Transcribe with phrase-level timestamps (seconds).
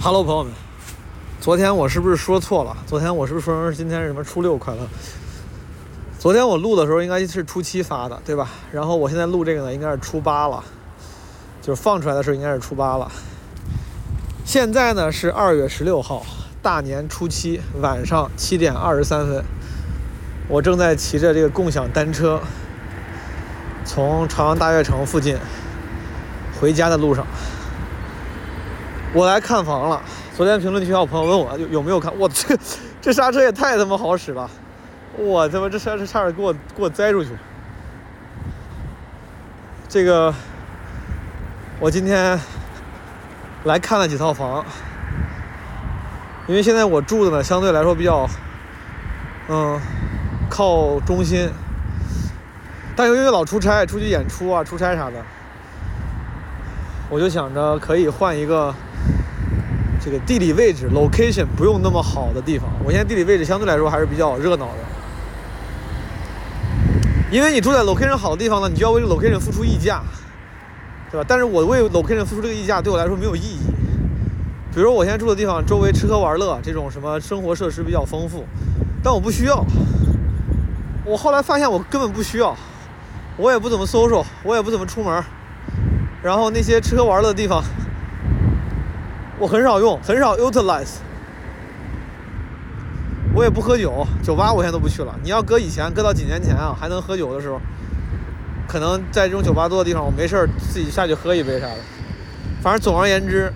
[0.00, 0.52] Hello，朋友们，
[1.40, 2.76] 昨天我是不是说错了？
[2.86, 4.86] 昨天我是不是说成今天是什么初六快乐？
[6.20, 8.48] 昨天我录的时候应该是初七发的，对吧？
[8.70, 10.62] 然后我现在录这个呢，应该是初八了，
[11.60, 13.10] 就是放出来的时候应该是初八了。
[14.44, 16.24] 现在呢是二月十六号，
[16.62, 19.44] 大年初七晚上七点二十三分，
[20.46, 22.40] 我正在骑着这个共享单车，
[23.84, 25.36] 从朝阳大悦城附近
[26.60, 27.26] 回家的路上。
[29.14, 30.02] 我来看房了。
[30.36, 32.56] 昨天评论区有朋友问我有有没有看，我这
[33.00, 34.48] 这刹车也太他妈好使了，
[35.16, 37.30] 我他妈这刹车差点给我给我栽出去。
[39.88, 40.32] 这个
[41.80, 42.38] 我今天
[43.64, 44.64] 来看了几套房，
[46.46, 48.28] 因为现在我住的呢相对来说比较
[49.48, 49.80] 嗯
[50.50, 51.50] 靠中心，
[52.94, 55.16] 但由于老出差，出去演出啊、出差啥的，
[57.08, 58.74] 我就想着可以换一个。
[60.08, 64.78] 这个地理位置 location 不用那么好的地方，我现在地理位置相对来说还是比较热闹的，
[67.30, 70.00] 因为你住在 location 好的地方呢，你就要为 location 付出溢价，
[71.10, 71.26] 对吧？
[71.28, 73.58] 但是我为 location 付出这个溢价对我来说没有意义。
[74.72, 78.46] 比如说我现在住的地方周围吃喝玩乐这种什么生活设施比较丰富，
[79.02, 79.62] 但我不需要。
[81.04, 82.56] 我后来发现我根本不需要，
[83.36, 85.22] 我也不怎么搜索我也不怎么出门，
[86.22, 87.62] 然后那些吃喝玩乐的地方。
[89.38, 90.96] 我很少用，很少 utilize。
[93.34, 95.14] 我也不喝酒，酒吧我现在都不去了。
[95.22, 97.60] 你要搁以前，搁到几年前啊，还能喝酒的时候，
[98.66, 101.76] 可能在这种酒吧多的地方，我没事儿自己下去喝一杯啥的。
[102.60, 103.52] 反正总而言之，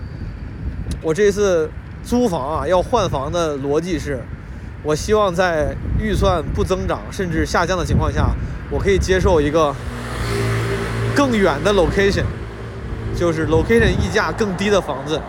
[1.01, 1.69] 我这次
[2.01, 4.21] 租房啊，要换房的逻辑是，
[4.83, 8.29] 我希望在预算不增长甚至下降的情况下，
[8.69, 9.75] 我可以接受一个
[11.13, 12.23] 更远的 location，
[13.13, 15.19] 就是 location 溢价更低的房子。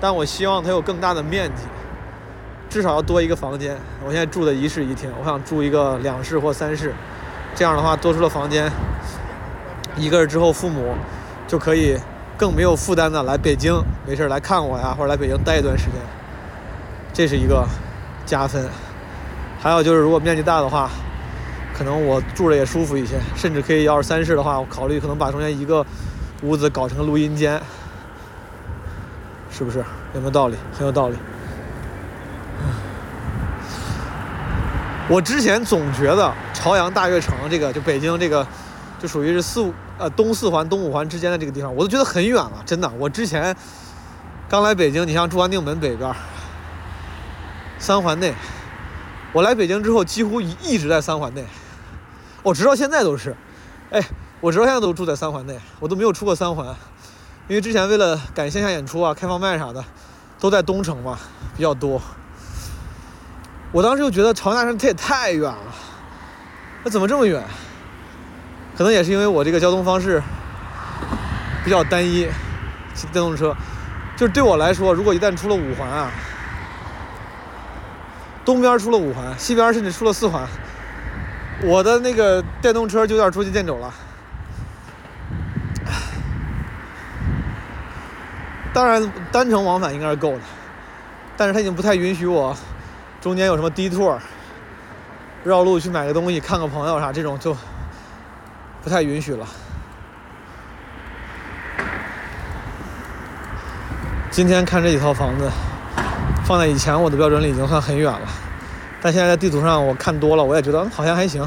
[0.00, 1.64] 但我希望它有更大的面积，
[2.70, 3.76] 至少要多一个房间。
[4.04, 6.94] 我现在住的一室一厅，我想住一个两室或三室，
[7.54, 8.70] 这样的话多出了房间，
[9.96, 10.94] 一个人之后父母
[11.46, 11.98] 就可以
[12.38, 15.94] 更没有负担的来北京，没事来看我呀，或者来北京待一段时间，
[17.12, 17.66] 这是一个
[18.24, 18.66] 加分。
[19.60, 20.88] 还有就是如果面积大的话，
[21.76, 25.84] 可能我住着也舒服一些，甚至可以要是三室的话，我考虑可能把中间一个
[26.40, 27.60] 屋子搞成录音间。
[29.50, 29.84] 是不是
[30.14, 30.56] 有没有道理？
[30.76, 31.16] 很有道理。
[35.08, 38.46] 我之前总觉得朝阳大悦城这个，就北京这个，
[39.00, 42.62] 就属于是四五呃东四环、东五环之间的这个地方，我都觉得很远了。
[42.64, 43.54] 真的，我之前
[44.48, 46.14] 刚来北京，你像中关定门北边，
[47.78, 48.32] 三环内，
[49.32, 51.44] 我来北京之后几乎一一直在三环内，
[52.44, 53.34] 我直到现在都是，
[53.90, 54.00] 哎，
[54.40, 56.72] 我直到现在都住在三环内，我都没有出过三环。
[57.50, 59.84] 因为之前为了赶线下演出啊、开放麦啥的，
[60.38, 61.18] 都在东城嘛，
[61.56, 62.00] 比较多。
[63.72, 65.74] 我当时就觉得朝阳大悦城它也太远了，
[66.84, 67.42] 那怎么这么远？
[68.78, 70.22] 可能也是因为我这个交通方式
[71.64, 72.28] 比较单一，
[72.94, 73.52] 骑电动车。
[74.16, 76.08] 就是对我来说，如果一旦出了五环啊，
[78.44, 80.46] 东边出了五环，西边甚至出了四环，
[81.64, 83.92] 我的那个电动车就有点捉襟见肘了。
[88.72, 90.40] 当然，单程往返应该是够的，
[91.36, 92.56] 但是他已经不太允许我
[93.20, 94.16] 中间有什么 detour，
[95.42, 97.56] 绕路去买个东西、看个朋友啥这种就
[98.82, 99.44] 不太允许了。
[104.30, 105.50] 今天看这几套房子，
[106.44, 108.28] 放在以前我的标准里已经算很远了，
[109.02, 111.44] 但现在在地图上我看多了，我也觉得好像还行，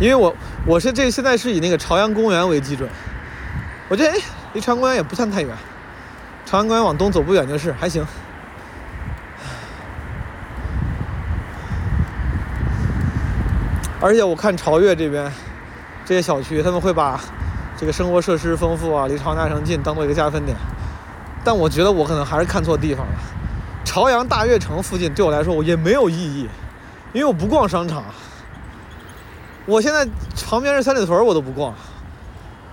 [0.00, 0.32] 因为我
[0.64, 2.88] 我是这现在是以那个朝阳公园为基准，
[3.88, 4.18] 我觉得哎，
[4.52, 5.52] 离朝阳公园也不算太远。
[6.50, 8.04] 朝阳公园往东走不远就是，还行。
[14.00, 15.30] 而且我看朝悦这边
[16.04, 17.20] 这些小区，他们会把
[17.76, 20.56] 这个生活设施丰富啊，离朝阳大城近当做一个加分点。
[21.44, 23.12] 但我觉得我可能还是看错地方了。
[23.84, 26.48] 朝阳大悦城附近对我来说我也没有意义，
[27.12, 28.02] 因为我不逛商场。
[29.66, 30.04] 我现在
[30.48, 31.72] 旁边是三里屯，我都不逛，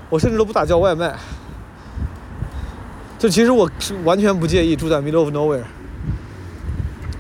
[0.10, 1.13] 我甚至都不打叫外卖。
[3.18, 5.64] 就其实我是完全不介意住在 middle of nowhere，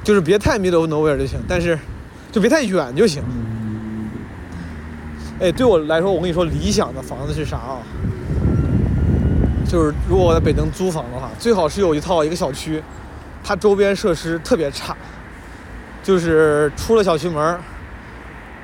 [0.03, 1.77] 就是别太 middle of nowhere 就行，但是
[2.31, 3.23] 就别太远就行。
[5.39, 7.77] 哎，对我来说，我跟你说，理想的房子是啥啊？
[9.67, 12.81] 就是如果我在北京租房的话，最好是有一套一个小区，
[13.43, 14.95] 它周边设施特别差，
[16.03, 17.57] 就是出了小区门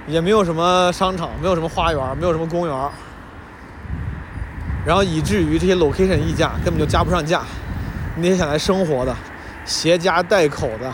[0.07, 2.89] 也没有什么商场，没有什么花园，没有什么公园。
[4.85, 7.41] 然后以至于这些 location 溢价根本就加不上价，
[8.17, 9.15] 那些想来生活的、
[9.65, 10.91] 携家带口的，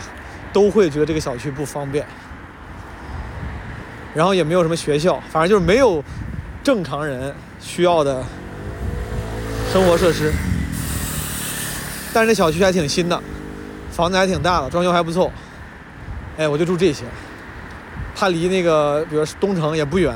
[0.52, 2.06] 都会觉得这个小区不方便。
[4.14, 6.02] 然后也没有什么学校，反正就是没有
[6.62, 8.24] 正常人需要的
[9.72, 10.32] 生活设施。
[12.12, 13.20] 但是这小区还挺新的，
[13.90, 15.32] 房子还挺大的，装修还不错。
[16.36, 17.04] 哎，我就住这些。
[18.16, 20.14] 它离那个，比如东城也不远。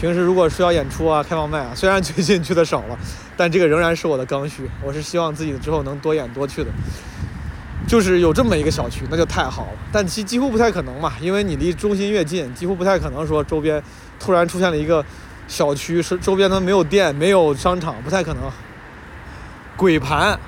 [0.00, 2.98] 平时如果是要演出啊、开放麦啊， 虽然最近去的少了，
[3.36, 4.66] 但这个仍然是我的刚需。
[4.82, 6.70] 我是希望自己之后能多演多去的。
[7.86, 9.78] 就是有这么一个小区，那就太好了。
[9.92, 13.82] 但其几乎不太可能嘛，因为你离中心越近，几乎不太可能说周边
[14.18, 15.04] 突然出现了一个
[15.46, 18.44] 小区，是周边它没有店、没有商场，不太可能。
[19.76, 20.38] 鬼盘，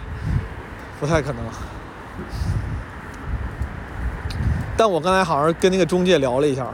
[0.98, 1.42] 不太可能。
[4.76, 6.66] 但我刚才好像跟那个中介聊了一下，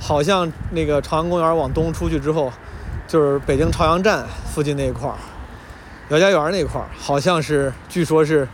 [0.00, 2.50] 好像那个朝阳公园往东出去之后，
[3.06, 5.14] 就是北京朝阳站附近那一块儿，
[6.08, 8.48] 姚家园那块儿，好像是据说是，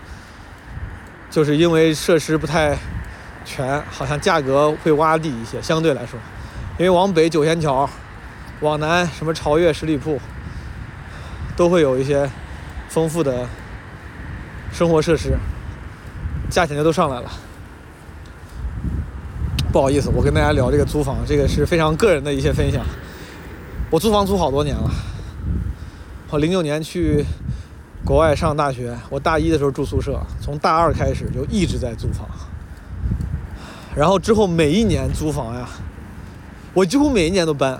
[1.30, 2.76] 就是因为设施不太
[3.44, 6.18] 全，好像价格会洼地一些，相对来说，
[6.78, 7.88] 因为往北九仙桥，
[8.60, 10.20] 往南什么朝悦十里铺，
[11.56, 12.28] 都会有一些
[12.88, 13.46] 丰富的
[14.72, 15.38] 生活设施，
[16.50, 17.30] 价钱就都上来了。
[19.76, 22.82] 不好意思，我跟大家聊这个租房，这个是非常个人的一些分享。
[23.90, 24.90] 我租房租好多年了，
[26.30, 27.22] 我零九年去
[28.02, 32.26] 国外上大学，我大一的时候住宿舍，从大二开始就一直在租房。
[33.94, 35.68] 然后之后每一年租房呀，
[36.72, 37.78] 我几乎每一年都搬，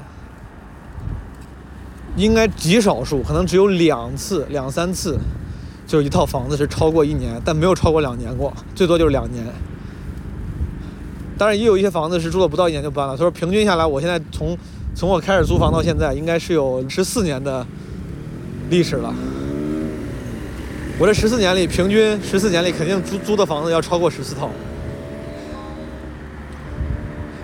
[2.14, 5.18] 应该极少数，可能只有两次、两三次，
[5.86, 9.46] 就一套房子是超过一年，但没有超过两年过，最多就是两年。
[11.38, 13.16] 当然也有一些房子是住了不到一年就搬了。
[13.16, 14.56] 他说平均下来，我现在从
[14.94, 17.66] 从我开始租房到现在，应该是有十四年的
[18.70, 19.14] 历史了。
[20.98, 24.48] 我这十四年里，平均十四年里肯定租租的房子要超过十四套。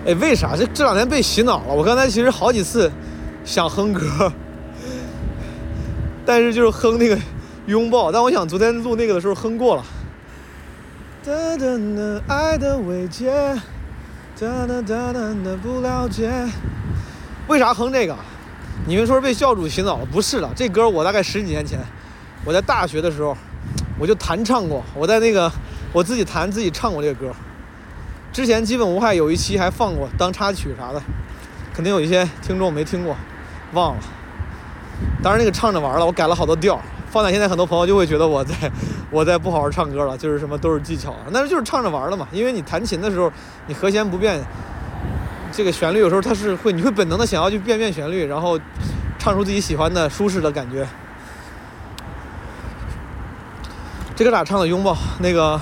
[0.07, 0.55] 哎，为啥？
[0.57, 1.73] 这这两天被洗脑了。
[1.73, 2.91] 我刚才其实好几次
[3.45, 4.33] 想哼歌，
[6.25, 7.15] 但是就是哼那个
[7.67, 8.11] 拥抱。
[8.11, 9.85] 但我想昨天录那个的时候哼过了。
[11.23, 13.31] 哒哒哒，爱的慰藉。
[14.43, 16.29] 哒哒哒哒哒，不了解，
[17.47, 18.13] 为啥哼这个？
[18.85, 20.05] 你们说是被教主洗脑了？
[20.05, 21.79] 不是的，这歌我大概十几年前，
[22.43, 23.37] 我在大学的时候，
[23.97, 24.83] 我就弹唱过。
[24.93, 25.49] 我在那个
[25.93, 27.33] 我自己弹自己唱过这个歌。
[28.33, 31.01] 之前基本无害有一期还放过当插曲啥的，
[31.73, 33.15] 肯定有一些听众没听过，
[33.71, 34.01] 忘了。
[35.21, 36.77] 当然那个唱着玩了，我改了好多调。
[37.13, 38.55] 放在现在，很多朋友就会觉得我在，
[39.11, 42.27] 我在不好好唱歌了，就是什么都是技巧，那就是唱着玩的嘛。
[42.31, 43.31] 因为你弹琴的时候，
[43.67, 44.41] 你和弦不变，
[45.51, 48.59] 这个旋律有时候它是会，你会本能的想要去变变旋律，然后
[49.19, 50.87] 唱出自己喜欢的、舒适的感觉。
[54.15, 54.67] 这个咋唱的？
[54.67, 55.61] 拥抱那个。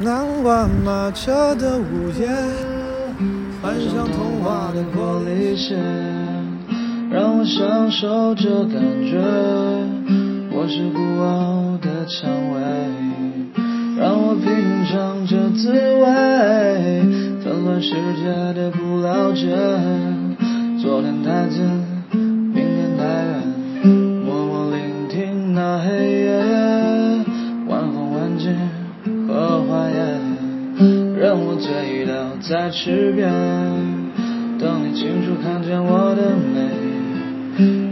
[0.00, 2.28] 南瓜马车的午夜，
[3.62, 5.74] 幻想童话的玻璃鞋，
[7.10, 10.27] 让我享受这感觉。
[10.68, 12.60] 是孤傲的蔷薇，
[13.98, 14.44] 让我品
[14.84, 16.04] 尝这滋味。
[17.42, 19.48] 纷乱世界的不了解，
[20.82, 21.64] 昨天太近，
[22.52, 23.42] 明天太远。
[24.26, 25.88] 默默聆听那黑
[26.20, 26.36] 夜，
[27.66, 28.54] 晚风吻尽
[29.26, 29.96] 荷花叶，
[31.16, 33.32] 任我醉倒在池边，
[34.58, 36.68] 等你清楚看见我的美，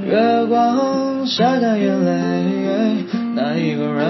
[0.06, 1.26] 月光。
[1.26, 4.06] 晒干眼泪，那一个人，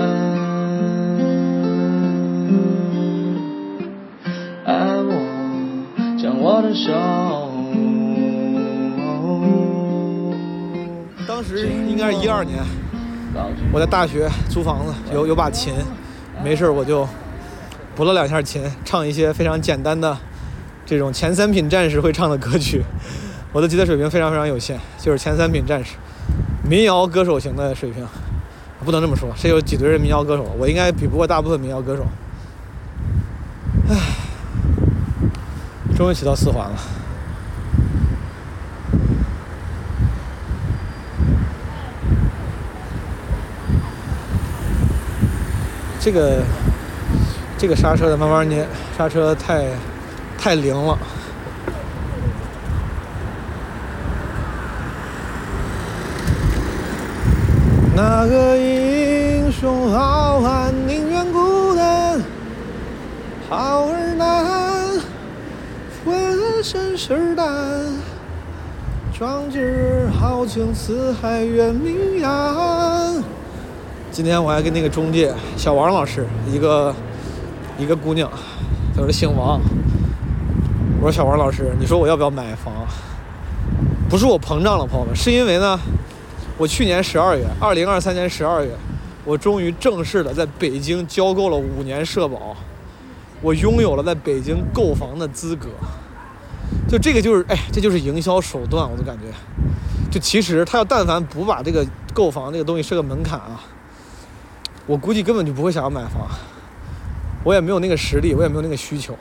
[11.27, 12.63] 当时应该是一二年，
[13.73, 15.73] 我在大学租房子，有有把琴，
[16.45, 17.09] 没事我就
[17.95, 20.15] 拨了两下琴，唱一些非常简单的
[20.85, 22.83] 这种前三品战士会唱的歌曲。
[23.57, 25.95] 我的吉他水平非常非常有限，就是前三品战士。
[26.69, 28.07] 民谣歌手型的水平，
[28.85, 29.31] 不能这么说。
[29.35, 30.43] 谁有几堆人民谣歌手？
[30.59, 32.07] 我应该比不过大部分民谣歌手。
[33.89, 33.97] 唉，
[35.97, 36.77] 终于骑到四环了。
[45.99, 46.43] 这个
[47.57, 49.65] 这个刹车得慢慢捏，刹车太
[50.37, 50.99] 太灵了。
[57.97, 62.21] 那个英雄好汉宁愿孤单，
[63.49, 65.01] 好儿难，
[66.05, 67.47] 浑身是胆。
[69.15, 73.25] 壮志豪情四海远名扬，
[74.11, 76.95] 今天我还跟那个中介小王老师，一个
[77.79, 78.31] 一个姑娘，
[78.95, 79.59] 她说姓王。
[81.01, 82.75] 我说小王老师，你说我要不要买房？
[84.11, 85.81] 不是我膨胀了，朋友们，是因为呢，
[86.59, 88.71] 我去年十二月，二零二三年十二月，
[89.27, 92.57] 我终于正式的在北京交够了五年社保，
[93.43, 95.69] 我拥有了在北京购房的资格。
[96.89, 99.25] 就这个就是，哎，这就是营销手段，我都感觉。
[100.11, 101.85] 就其实他要但凡不把这个
[102.15, 103.61] 购房这个东西设个门槛啊。
[104.87, 106.27] 我估计根本就不会想要买房，
[107.45, 109.15] 我也没有那个实力，我也没有那个需求。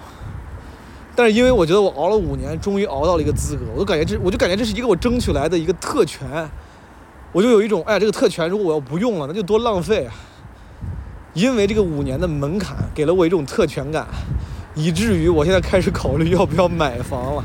[1.16, 6.28] 但是因为我觉得我熬了五年，终于熬到了一个资格，我都感觉这，我就感觉这是一个我争取来的一个特权，
[7.36, 10.14] 我就有一种，哎，这个特权如果我要不用了，那就多浪费啊！
[11.34, 14.08] 因为这个五年的门槛给了我一种特权感，
[14.74, 17.44] 以至于我现在开始考虑要不要买房了。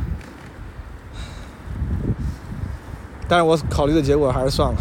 [3.26, 4.76] 但是我考虑的结果还是算了，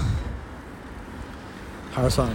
[1.91, 2.33] 还是算了。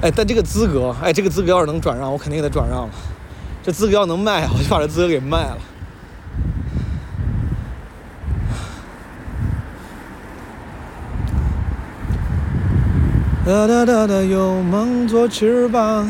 [0.00, 2.90] 哎，但这个资格，哎，这个资格要是能转让，我肯定给他转让了。
[3.62, 5.58] 这资格要能卖，我就把这资格给卖了。
[13.44, 16.08] 哒哒哒哒，有梦做翅膀，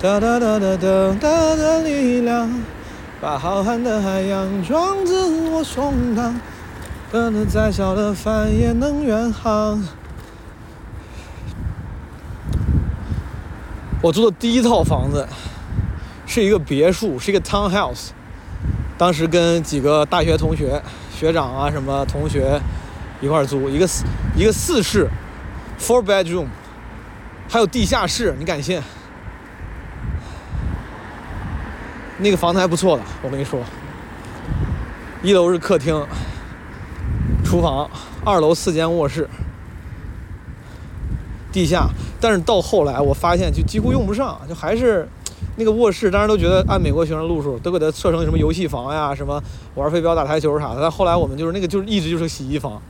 [0.00, 2.48] 哒哒哒哒哒哒的力量，
[3.20, 6.32] 把浩瀚的海洋装进我胸膛，
[7.10, 9.82] 可能再小的帆也能远航。
[14.00, 15.26] 我租的第一套房子
[16.26, 18.10] 是一个别墅，是一个 townhouse。
[18.96, 20.80] 当时跟几个大学同学、
[21.12, 22.60] 学长啊什么同学
[23.20, 24.04] 一块租，一个四
[24.36, 25.08] 一个四室
[25.80, 26.46] ，four bedroom，
[27.48, 28.80] 还有地下室，你敢信？
[32.18, 33.58] 那个房子还不错的，我跟你说。
[35.22, 36.06] 一楼是客厅、
[37.44, 37.88] 厨房，
[38.24, 39.28] 二楼四间卧室。
[41.52, 41.88] 地下，
[42.20, 45.08] 但是到后来我发现就几乎用不上，就还是
[45.56, 49.42] 那个卧室，当时都觉得按美国学生路数都给它设成什么游戏房呀，什么
[49.74, 50.80] 玩飞镖、打台球啥的。
[50.80, 52.80] 但后来我们就是那个就是一直就是洗衣房，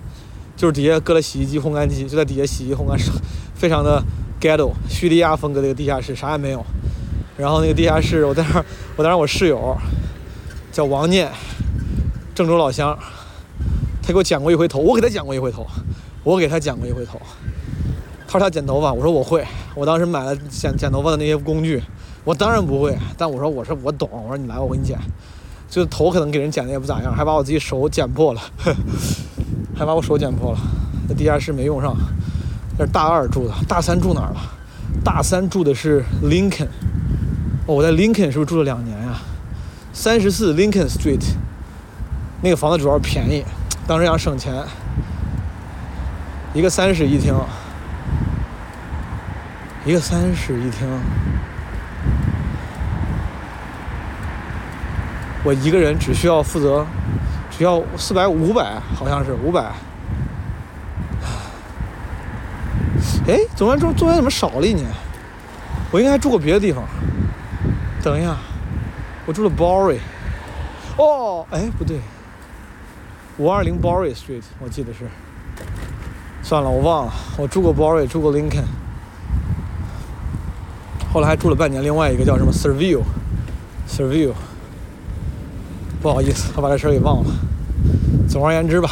[0.60, 2.94] 就是底下搁了洗衣机、烘干机，就在底下洗衣烘干，
[3.54, 3.98] 非常的
[4.38, 6.62] ghetto，叙利亚风格的一个地下室，啥也没有。
[7.38, 8.64] 然后那个地下室，我在那儿，
[8.94, 9.74] 我当时我室友
[10.70, 11.30] 叫王念，
[12.34, 12.94] 郑州老乡，
[14.02, 15.66] 他给我剪过一回头，我给他剪过一回头，
[16.22, 17.18] 我给他剪过一回头。
[18.26, 19.42] 他说他剪头发，我说我会。
[19.74, 21.82] 我当时买了剪剪头发的那些工具，
[22.22, 22.94] 我当然不会。
[23.16, 24.06] 但我说我说我懂。
[24.12, 24.98] 我说你来，我给你剪。
[25.70, 28.42] 就头可能给人剪的也不咋样，还把我自己手剪破了，
[29.80, 30.58] 还把我手剪破了。
[31.08, 31.96] 那地下室没用上，
[32.76, 34.40] 那是大二住的，大三住哪儿了？
[35.02, 36.66] 大三住的是 Lincoln。
[37.64, 39.14] 哦，我在 Lincoln 是不是住了两年呀？
[39.94, 41.22] 三十四 Lincoln Street，
[42.42, 43.42] 那个房子主要便宜，
[43.86, 44.52] 当时想省钱，
[46.52, 47.34] 一个三室一厅。
[49.86, 50.86] 一个三室一厅，
[55.42, 56.86] 我一个人只需要负责，
[57.64, 59.72] 要四百五百，好像是五百。
[63.26, 64.86] 哎，中间中中间怎么少了一年？
[65.90, 66.84] 我应该还住过别的地方。
[68.02, 68.36] 等一下，
[69.26, 69.98] 我住了 Bory。
[70.96, 72.00] 哦，哎，不对，
[73.38, 75.06] 五二零 Bory Street，我记得是。
[76.42, 78.64] 算了，我忘了，我住过 Bory，住过 Lincoln。
[81.12, 84.32] 后来还住了半年，另外一个叫什么 Survey，Survey，
[86.00, 87.30] 不好意思，我把这事儿给忘了。
[88.28, 88.90] 总而言之吧，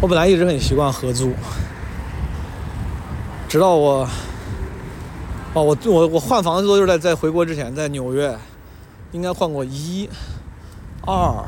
[0.00, 1.32] 我本来一直很习惯合租，
[3.48, 4.08] 直到我，
[5.52, 8.34] 哦，我我我换房子都是在在回国之前，在纽约，
[9.12, 10.08] 应该换过一、
[11.02, 11.44] 二。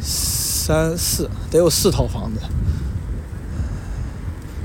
[0.00, 2.40] 三四得有四套房子，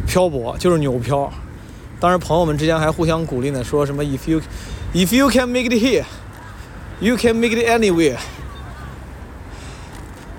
[0.05, 1.33] 漂泊就是纽漂。
[1.99, 4.41] 当时朋友们之间还互相鼓励呢，说什么 “if you
[4.93, 6.03] if you can make it here,
[6.99, 8.17] you can make it anywhere”。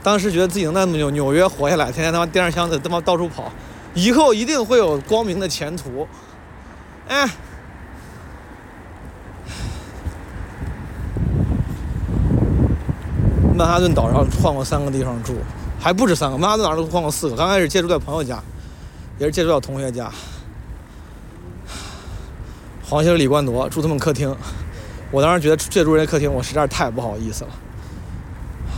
[0.03, 3.53] 当时觉得自己能在纽纽约活下来，天天他妈掂着箱子他妈到处跑，
[3.95, 6.07] 以后一定会有光明的前途。
[7.09, 7.29] 哎。
[13.57, 15.35] 曼哈顿岛上换过三个地方住，
[15.81, 16.39] 还不止三个。
[16.39, 17.35] 曼哈顿岛上都换过四个。
[17.35, 18.41] 刚开始借住在朋友家，
[19.19, 20.09] 也是借住在同学家。
[22.89, 24.35] 黄兴、李冠铎住他们客厅，
[25.11, 27.51] 我当时觉得借住人家客厅，我实在是太不好意思了。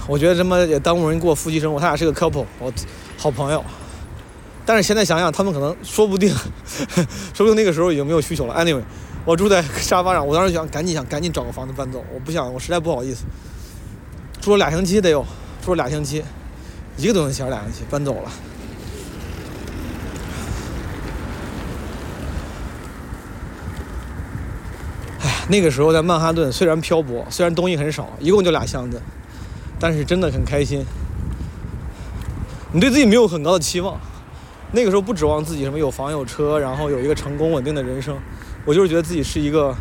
[0.09, 1.79] 我觉得他妈也耽误人过夫妻生活。
[1.79, 2.73] 他俩是个 couple，我
[3.17, 3.65] 好朋友。
[4.67, 6.35] 但是现在想想，他们可能说不定，
[7.33, 8.55] 说不定那个时候已经没有需求了。
[8.55, 8.83] Anyway，
[9.25, 13.23] 我住在沙发上，我当时想赶紧想赶紧找个房子搬走，我不想，我实在不好意思。
[14.41, 15.25] 住了俩星期得有，
[15.65, 16.25] 住了俩星期，
[16.97, 18.33] 一个多星期还是俩星期，搬走了。
[25.51, 29.03] 那个时候在曼哈顿，虽然漂泊，虽然东西很少，一共就俩箱子，
[29.81, 30.85] 但是真的很开心。
[32.73, 33.99] 你对自己没有很高的期望，
[34.71, 38.17] 那个时候不指望自己什么有房有车，然后有一个成功稳定的人生。
[38.65, 39.75] 我就是觉得自己是一个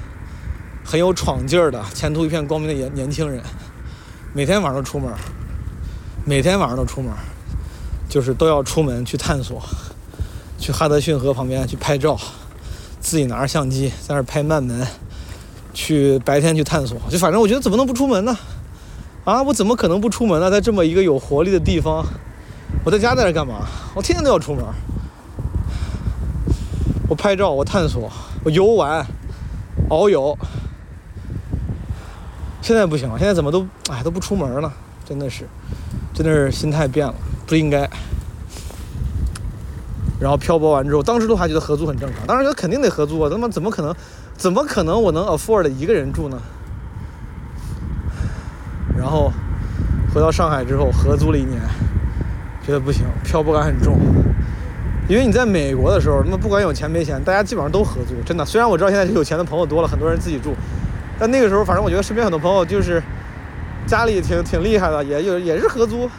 [0.84, 3.40] 很有闯劲儿的、前途一片光明的年年轻人。
[4.34, 5.14] 每天晚上都出门，
[6.26, 7.14] 每天晚上都出门，
[8.10, 9.62] 就是都要出门去探索，
[10.58, 12.18] 去哈德逊河旁边去拍照，
[13.00, 14.88] 自己拿着相机在那儿拍慢门，
[15.74, 16.98] 去白天去探索。
[17.10, 18.38] 就反正我觉得怎么能不出门呢？
[19.26, 20.50] 啊，我怎么可能不出门呢？
[20.50, 22.04] 在这么一个有活力的地方，
[22.84, 23.68] 我在家在这干嘛？
[23.94, 24.64] 我天天都要出门，
[27.08, 28.12] 我拍照，我探索，
[28.44, 29.06] 我游玩，
[29.90, 30.36] 遨游。
[32.62, 34.72] 现在不行了，现在怎么都哎都不出门了，
[35.06, 35.48] 真的是，
[36.14, 37.14] 真的是心态变了，
[37.46, 37.90] 不应该。
[40.20, 43.96] 然后漂泊完之后，当时都还觉得合租很正常，当时觉得肯定得合租啊，他妈怎么可能，
[44.40, 46.38] 怎么可能我能 afford 一个人住呢？
[48.98, 49.34] 然后
[50.14, 51.60] 回到上海之后，合租了一年，
[52.66, 54.00] 觉得不行，漂泊感很重。
[55.10, 58.46] 因为你在美国的时候，那么不管有钱没钱，大家基本上都合租，真的。
[58.46, 60.56] 虽然我知道现在有钱的朋友多了，很多人自己住。
[61.20, 63.04] 但那个时候，反正我觉得身边很多朋友就是
[63.86, 66.10] 家里挺挺厉害的，也有也是合租。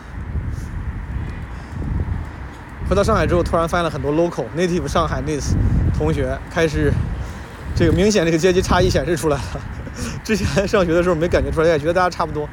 [2.87, 5.57] 回到上海之后，突然发现了很多 local native 上海 n i s
[5.97, 6.93] 同学，开始
[7.81, 9.43] 这个明显这个阶级差异显示出来了。
[10.23, 12.47] 之前上学的时候没感觉出来，也觉得大家差不多。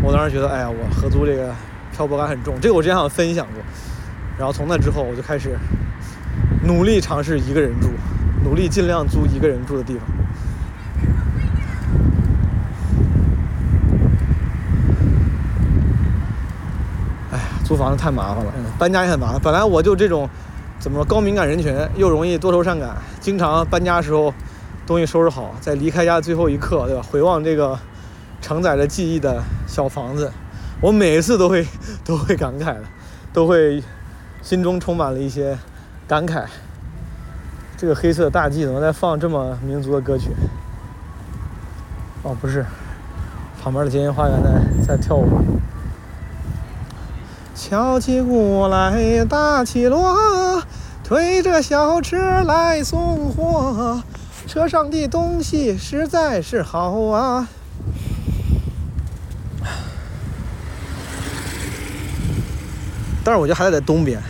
[0.00, 1.52] 我当时觉得，哎呀，我合租这个
[1.92, 3.60] 漂泊感很重，这个我之前好像分享过。
[4.38, 5.58] 然后从那之后，我就开始
[6.62, 7.88] 努力尝试一个人住，
[8.44, 10.02] 努力尽量租一个人住的地方。
[17.32, 19.40] 哎呀租房子太麻烦了，搬家也很麻烦。
[19.42, 20.30] 本来我就这种，
[20.84, 24.34] 怎么说高敏感人群，又容易多愁善感，经常搬家时候
[24.86, 27.02] 东西收拾好，在离开家最后一刻，对吧？
[27.10, 27.78] 回望这个
[28.42, 30.30] 承载着记忆的小房子，
[30.82, 31.66] 我每一次都会
[32.04, 32.82] 都会感慨的，
[33.32, 33.82] 都会
[34.42, 35.56] 心中充满了一些
[36.06, 36.44] 感慨。
[37.78, 40.32] 这个黑色大 G 怎么在放这么民族的歌曲？
[42.24, 42.62] 哦，不是，
[43.62, 45.26] 旁边的金银花园在在跳舞。
[47.54, 50.62] 敲起鼓来打起锣，
[51.04, 54.02] 推着小车来送货，
[54.46, 57.48] 车上的东西实在是好啊。
[63.22, 64.20] 但是我觉得还是在东边，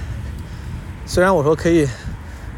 [1.06, 1.88] 虽然我说可以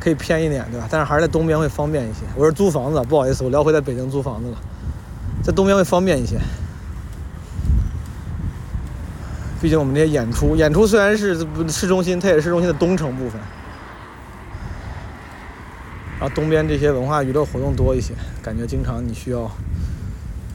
[0.01, 0.87] 可以偏一点，对吧？
[0.91, 2.21] 但是还是在东边会方便一些。
[2.35, 4.59] 我是租房子，不好意思，我聊回在北京租房子了，
[5.43, 6.37] 在东边会方便一些。
[9.61, 13.41] 毕竟我们这些演出，演出虽然是市中心，它也是市中心的东城部分。
[16.19, 19.51] 然后东边这些文化娱乐活动多一些，感觉经常你需要，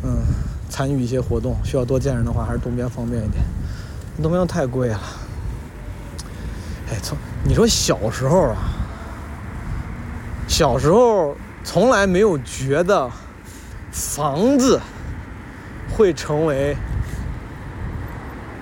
[0.04, 0.22] 嗯，
[0.70, 3.44] 参与一些活动，需要多见人的话，还是东边方便一点。
[4.22, 5.00] 东边太贵了。
[6.92, 8.58] 哎，从你说小时候啊，
[10.48, 13.10] 小时候从来没有觉得
[13.92, 14.80] 房子
[15.96, 16.78] 会成为。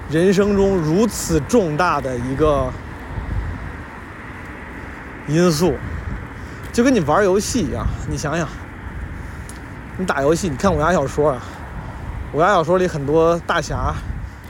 [0.10, 2.68] 人生中如此重大的一个
[5.28, 5.76] 因素，
[6.74, 7.86] 就跟你玩游戏一样。
[8.10, 8.48] 你想想，
[9.98, 11.40] 你打游戏，你看武侠小说啊，
[12.34, 13.94] 武侠小说里很多大侠，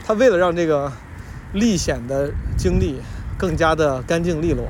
[0.06, 0.90] 他为了让这个
[1.52, 2.98] 历险的经历
[3.36, 4.66] 更加的干净利落，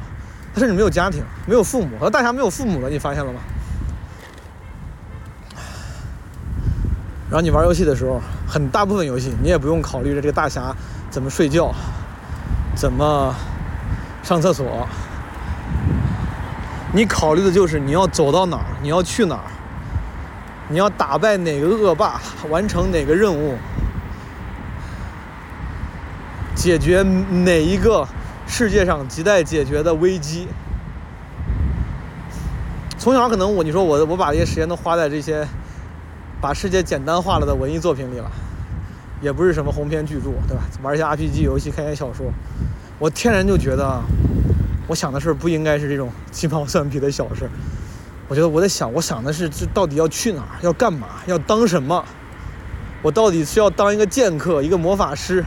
[0.52, 1.96] 他甚至没有家庭，没有父母。
[2.00, 3.38] 和大侠没有父母的，你发现了吗？
[7.30, 10.74] 然后你玩游戏的时候，很大部分游戏你也不用考虑着这个大侠
[11.10, 11.72] 怎么睡觉，
[12.74, 13.32] 怎么
[14.20, 14.88] 上厕所，
[16.92, 19.46] 你考虑的就是你要走到哪儿，你要去哪儿，
[20.68, 23.56] 你要打败哪个恶霸，完成哪个任务，
[26.56, 28.04] 解决哪一个
[28.48, 30.48] 世界上亟待解决的危机。
[32.98, 35.46] 从小可能我你说我我把这些时间都花在这些。
[36.40, 38.30] 把世界简单化了的文艺作品里了，
[39.20, 40.62] 也不是什么鸿篇巨著，对吧？
[40.82, 42.32] 玩一些 RPG 游戏，看一些小说，
[42.98, 44.02] 我天然就觉得，
[44.86, 47.48] 我想的事不应该是这种鸡毛蒜皮的小事。
[48.26, 52.04] 我觉得我在想，我想的是这到底要去哪儿，要干嘛，要当什么？
[53.02, 55.44] 我到底是要当一个剑客，一个魔法师，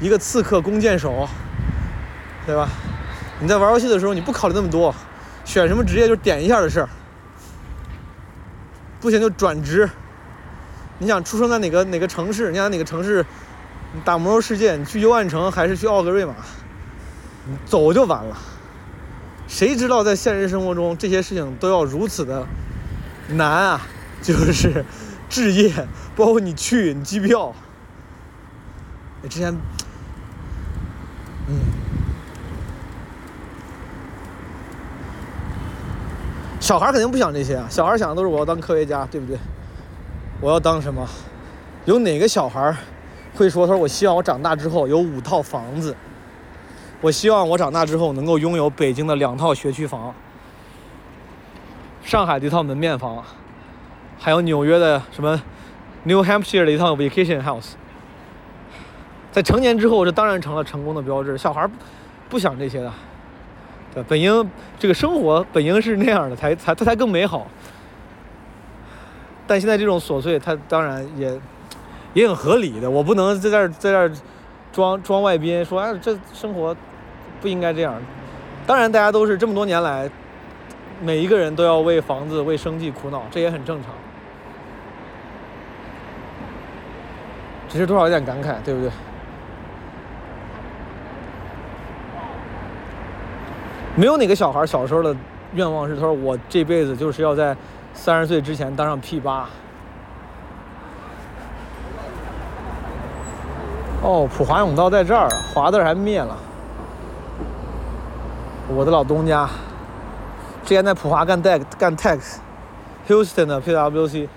[0.00, 1.28] 一个刺客，弓箭手，
[2.46, 2.68] 对吧？
[3.38, 4.92] 你在玩游戏的时候，你不考虑那么多，
[5.44, 6.88] 选什么职业就点一下的事儿。
[9.00, 9.88] 不行就转职。
[10.98, 12.50] 你想出生在哪个哪个城市？
[12.50, 13.24] 你想哪个城市
[14.04, 14.76] 打魔兽世界？
[14.76, 16.34] 你去幽暗城还是去奥格瑞玛？
[17.64, 18.36] 走就完了。
[19.46, 22.46] 谁知道在现实生活中这些事情都要如此的
[23.28, 23.80] 难啊？
[24.22, 24.84] 就是
[25.28, 25.72] 置业，
[26.16, 27.54] 包括你去你机票。
[29.22, 29.56] 你之前，
[31.48, 31.54] 嗯，
[36.58, 37.66] 小孩肯定不想这些啊。
[37.70, 39.38] 小孩想的都是我要当科学家，对不对？
[40.40, 41.06] 我要当什么？
[41.86, 42.74] 有哪个小孩
[43.34, 45.96] 会说他说我希望我长大之后有五套房子？
[47.00, 50.14] 我希望我长大之后能够拥有北京的两套学区房，
[52.02, 53.22] 上海的一套门面房，
[54.18, 55.40] 还有纽约的什么
[56.04, 57.72] New Hampshire 的一套 vacation house。
[59.30, 61.36] 在成年之后，这当然成了成功的标志。
[61.36, 61.68] 小孩
[62.28, 62.92] 不想这些的，
[63.94, 67.46] 对，本应这个生活本应是那样的，才才他才更美好。
[69.46, 71.40] 但现在这种琐碎，他当然也
[72.14, 72.90] 也很合理的。
[72.90, 74.10] 我不能在这儿在这儿
[74.72, 76.76] 装装外宾，说哎这生活。
[77.38, 77.94] 不应该这样。
[78.66, 80.08] 当然，大家都是这么多年来，
[81.02, 83.92] 每一个人都要为房子、为生计苦恼，这也很正常。
[87.68, 88.90] 只是多少有点感慨，对不对？
[93.94, 95.14] 没有哪个小孩小时候的
[95.54, 97.54] 愿望是他说我这辈子就是要在
[97.96, 99.48] 三十岁之前当上 P 八。
[104.02, 106.36] 哦，普华永道在这儿，华字还灭了。
[108.68, 109.48] 我的老东家，
[110.62, 114.28] 之前在普华干 tax 干 tax，Houston 的 PWC，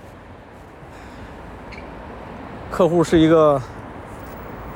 [2.72, 3.60] 客户是一个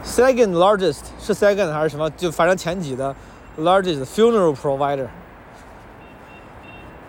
[0.04, 2.08] second largest 是 second 还是什么？
[2.10, 3.12] 就反正前几的
[3.58, 5.08] largest funeral provider，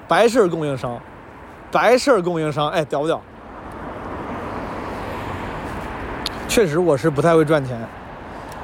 [0.07, 0.99] 白事供应商，
[1.75, 3.21] 白事儿供应商，哎，屌不屌？
[6.47, 7.77] 确实我是不太会赚钱。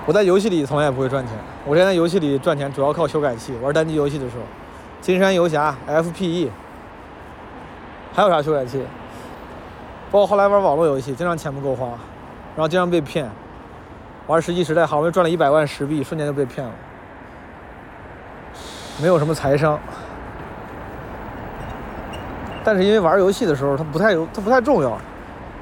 [0.05, 1.35] 我在游戏里从来也不会赚钱。
[1.65, 3.53] 我现在游戏里赚钱主要靠修改器。
[3.61, 4.43] 玩单机游戏的时候，
[5.01, 6.47] 金山游侠、FPE，
[8.13, 8.81] 还有啥修改器？
[10.09, 11.87] 包括后来玩网络游戏，经常钱不够花，
[12.55, 13.29] 然后经常被骗。
[14.27, 16.71] 玩世纪时代，好不容易赚了一百万石币，瞬间就被骗了。
[19.01, 19.77] 没有什么财商，
[22.63, 24.97] 但是因为玩游戏的时候，它不太有，它不太重要，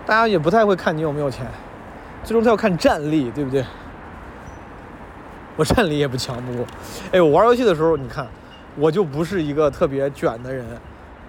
[0.06, 1.46] 大家也不太会看你有没有钱，
[2.24, 3.64] 最终他要看战力，对不对？
[5.56, 6.66] 我战力也不强，不过，
[7.12, 8.28] 哎，我玩游戏的时候，你看，
[8.76, 10.66] 我就不是一个特别卷的人。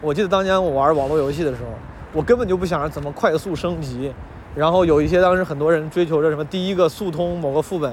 [0.00, 1.70] 我记得当年我玩网络游戏的时候，
[2.12, 4.12] 我根本就不想着怎么快速升级。
[4.54, 7.92] 然后有一些当时很多人追求着什么第一个速通某个副本，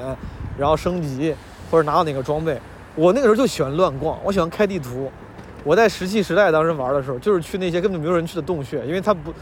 [0.57, 1.35] 然后升级
[1.69, 2.59] 或者拿到哪个装备。
[2.95, 5.11] 我那个时候就喜欢乱逛，我喜欢开地图。
[5.67, 9.33] 我在石器时代当时玩的时候，就是去那些根本没有人去的洞穴，因为它不，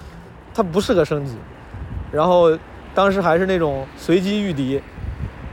[0.56, 1.36] 它不适合升级。
[2.12, 2.58] 然后
[2.96, 4.82] 当时还是那种随机遇敌。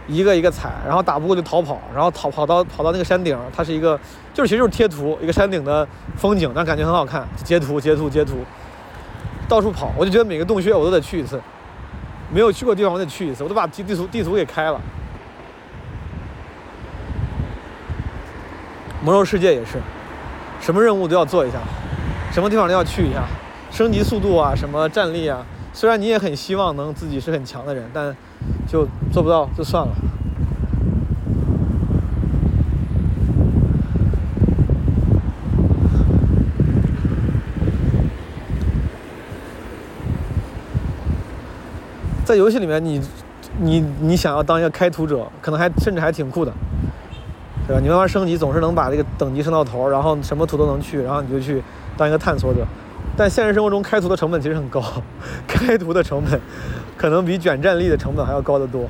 [0.08, 3.98] 一个一个踩，然后打不过就逃跑，然后逃跑到跑到那个山顶，它是一个，
[4.34, 8.38] 就是其实就是贴图，一个山顶的风景，但感觉很好看，截图截图截图，
[9.48, 11.40] 到处跑，我就觉得每个洞穴我都得去一次，
[12.34, 14.80] 没有去过地方我得去一次，我都把地地图地图给开了。
[19.04, 19.78] 魔兽世界也是，
[20.62, 21.58] 什么任务都要做一下，
[22.32, 23.26] 什么地方都要去一下，
[23.70, 25.44] 升级速度啊，什么战力啊，
[25.74, 28.16] 虽然你也很希望能自己是很强的人，但。
[28.66, 29.92] 就做不到就算了。
[42.24, 43.00] 在游戏里面，你
[43.60, 46.52] 你你想要当一个开图者，可能还甚至还挺酷的，
[47.66, 47.80] 对吧？
[47.80, 51.62] 你慢慢升级，总是能把这个等级升到头，然后什么图都能去，然后你就去
[51.96, 52.66] 当一个探索者。
[53.16, 54.82] 但现实生活中，开图的成本其实很高，
[55.46, 56.40] 开图的成本。
[56.96, 58.86] 可能比卷战力的成本还要高得多。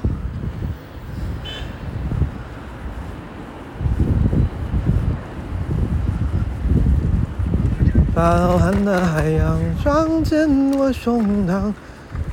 [8.15, 11.73] 把浩瀚的海洋装进我胸膛，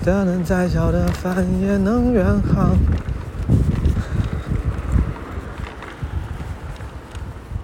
[0.04, 2.78] 可能再小的帆也能远航。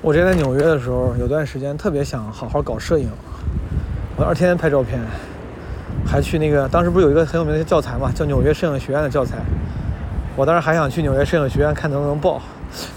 [0.05, 3.09] 我之前在纽约的时候，有段时间特别想好好搞摄影，
[4.15, 5.01] 我当时天天拍照片。
[6.05, 9.37] 还去那个，当时不是有一个很有名的教材嘛，叫纽约摄影学院的教材。
[10.35, 12.39] 我当时还想去纽约摄影学院看能不能报。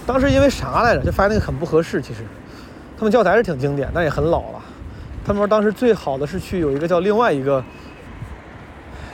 [0.05, 1.01] 当时因为啥来着？
[1.03, 1.99] 就发现那个很不合适。
[1.99, 2.19] 其实，
[2.95, 4.61] 他们教材是挺经典，但也很老了。
[5.25, 7.63] 他们说当时最好的是去有一个叫另外一个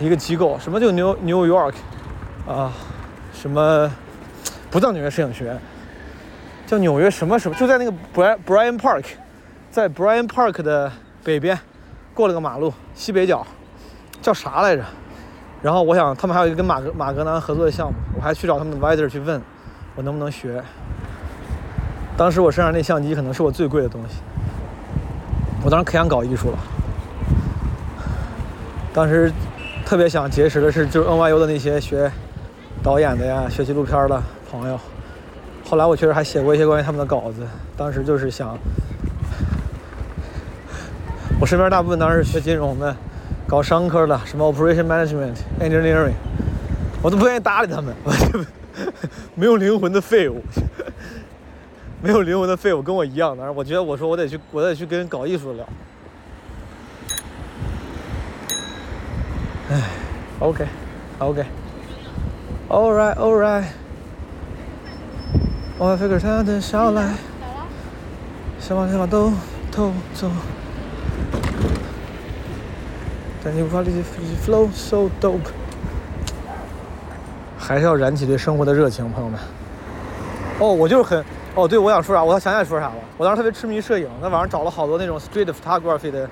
[0.02, 1.76] 一个机构，什么就 New New York
[2.46, 2.74] 啊，
[3.34, 3.90] 什么
[4.70, 5.58] 不叫纽约摄影学院，
[6.66, 9.06] 叫纽约什么什么，就在那个 Brian Brian Park，
[9.70, 10.92] 在 Brian Park 的
[11.24, 11.58] 北边。
[12.14, 13.46] 过了个马路，西北角，
[14.22, 14.84] 叫啥来着？
[15.62, 19.42] 然后我想他们还有一个跟马格马格南合作的项目，我还去找他们的 advisor 去问
[19.96, 20.64] 我能不能学。
[22.16, 24.16] 当时我身上那相机可能是我最贵的东西，
[25.62, 26.58] 我当时可想搞艺术了。
[28.94, 29.30] 当时
[29.86, 32.10] 特别想结识的是就是 NYU 的那些学
[32.82, 34.80] 导演的呀、学纪录片的朋友。
[35.66, 38.58] 后来我确实还写过一些关于他们的稿子，当时就是想，
[41.42, 42.96] 我身边大部分当时学金融的。
[43.48, 46.16] 搞商科的，什么 operation management engineering，
[47.04, 47.94] 我都不愿意搭理他们，
[49.36, 50.42] 没有灵魂的废物，
[52.02, 53.54] 没有灵魂的废物，跟我一样当时。
[53.56, 55.68] 我觉得，我说我得去，我得去跟搞艺术的聊。
[59.70, 59.82] 哎
[60.40, 61.46] ，OK，OK，All
[62.92, 63.66] right，All right，
[65.78, 67.14] 我 figure 他的笑来，
[68.62, 69.34] 想把想把都
[69.70, 70.32] 偷走。
[73.44, 74.02] 但你无法理解
[74.46, 75.42] flow so dope，
[77.60, 79.38] 还是要燃起对生活的热情，朋友们。
[80.60, 82.96] 哦，我就是很，哦，对，我想说啥，我想想起来说啥了。
[83.18, 86.26] 我当时特别痴迷摄影，在网上找了好多那种 street photography 的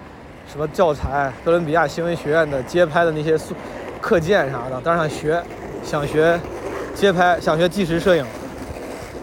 [0.50, 3.38] 什么教材，哥伦比亚新闻学院的街拍的那些
[4.00, 4.80] 课件啥的。
[4.82, 5.44] 当时想学，
[5.84, 6.40] 想学
[6.96, 8.26] 街拍，想学纪实摄影。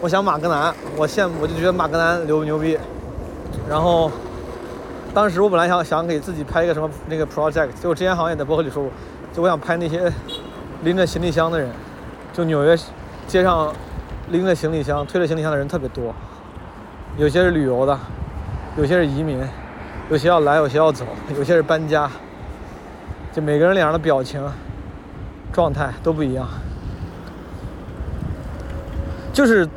[0.01, 2.77] 我想马格南，我羡慕，我就觉得马格南牛不牛逼。
[3.69, 4.11] 然后。
[5.13, 8.89] 当时我本来想想给自己拍一个什么那个 project，就之前好像也在博客里说过，
[9.33, 10.09] 就我想拍那些
[10.83, 11.69] 拎着行李箱的人，
[12.31, 12.77] 就纽约
[13.27, 13.73] 街上
[14.29, 16.15] 拎着行李箱、推着行李箱的人特别多，
[17.17, 17.99] 有些是旅游的，
[18.77, 19.37] 有些是移民，
[20.09, 22.09] 有些要来，有些要走，有些是搬家，
[23.33, 24.41] 就每个人脸上的表情、
[25.51, 26.47] 状态都不一样。
[29.33, 29.67] 就是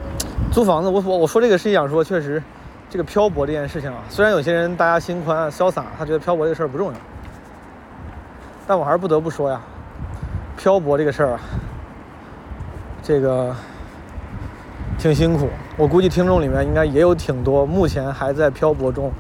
[0.55, 2.41] 租房子，我我我说这个是想说，确实。
[2.89, 6.99] 这个漂泊这件事情啊，虽然有些人大家心宽啊潇洒，他觉得漂泊这个事儿不重要，
[8.69, 9.61] 但我还是不得不说呀，
[10.57, 11.41] 漂泊这个事儿啊，
[13.03, 13.53] 这个
[14.97, 15.49] 挺辛苦。
[15.77, 19.11] 我估计听众里面应该也有挺多目前还在漂泊中，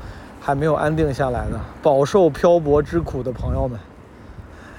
[0.41, 3.77] 还没有安定下来的，饱受漂泊之苦的朋友们，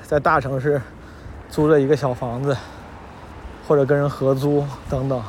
[0.04, 0.82] 在大城市
[1.50, 2.56] 租了一个小房子，
[3.68, 5.22] 或者跟人合租等等。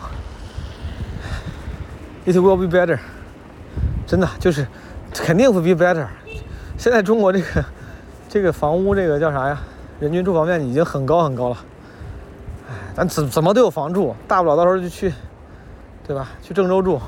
[2.27, 2.99] It will be better.
[4.07, 4.67] 真的就是，
[5.15, 6.07] 肯定会 be better。
[6.77, 7.65] 现在中国这个
[8.29, 9.59] 这个房屋这个叫啥呀？
[10.01, 11.57] 人均住房面积已经很高很高了。
[12.69, 15.13] 哎，咱怎怎么都有房住，大不了到时候就去，
[16.07, 16.29] 对吧？
[16.43, 17.01] 去郑州住，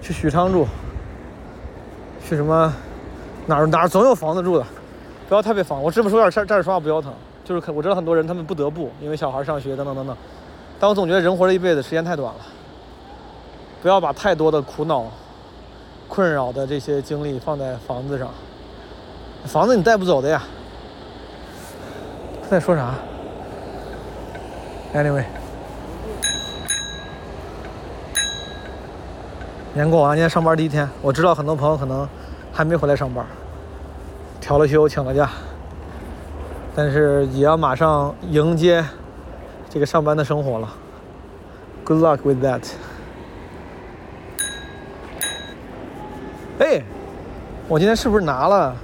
[0.00, 0.68] 去许昌住，
[2.22, 2.72] 去什么
[3.46, 4.64] 哪儿哪儿总有房子住的。
[5.28, 7.12] 不要太被房，我这么说有点站站着说话不腰疼。
[7.44, 10.16] 就是我知道很多人他们不得不因为小孩上学等等等等，
[10.78, 12.40] 但我总觉得人活这一辈子时间太短了，
[13.82, 15.06] 不要把太多的苦恼。
[16.10, 18.30] 困扰的这些精力放在房子上，
[19.44, 20.42] 房子你带不走的呀。
[22.42, 22.94] 他在说啥
[24.94, 25.24] ？Anyway，
[29.74, 32.08] 年过完，今天上班第一天，我知道很多朋友可能
[32.54, 33.22] 还没回来上班，
[34.40, 35.28] 调了休，请了假，
[36.74, 38.82] 但是也要马上迎接
[39.68, 40.74] 这个上班的生活了。
[41.84, 42.62] Good luck with that.
[46.58, 46.82] 哎，
[47.68, 48.74] 我今天是不是拿了？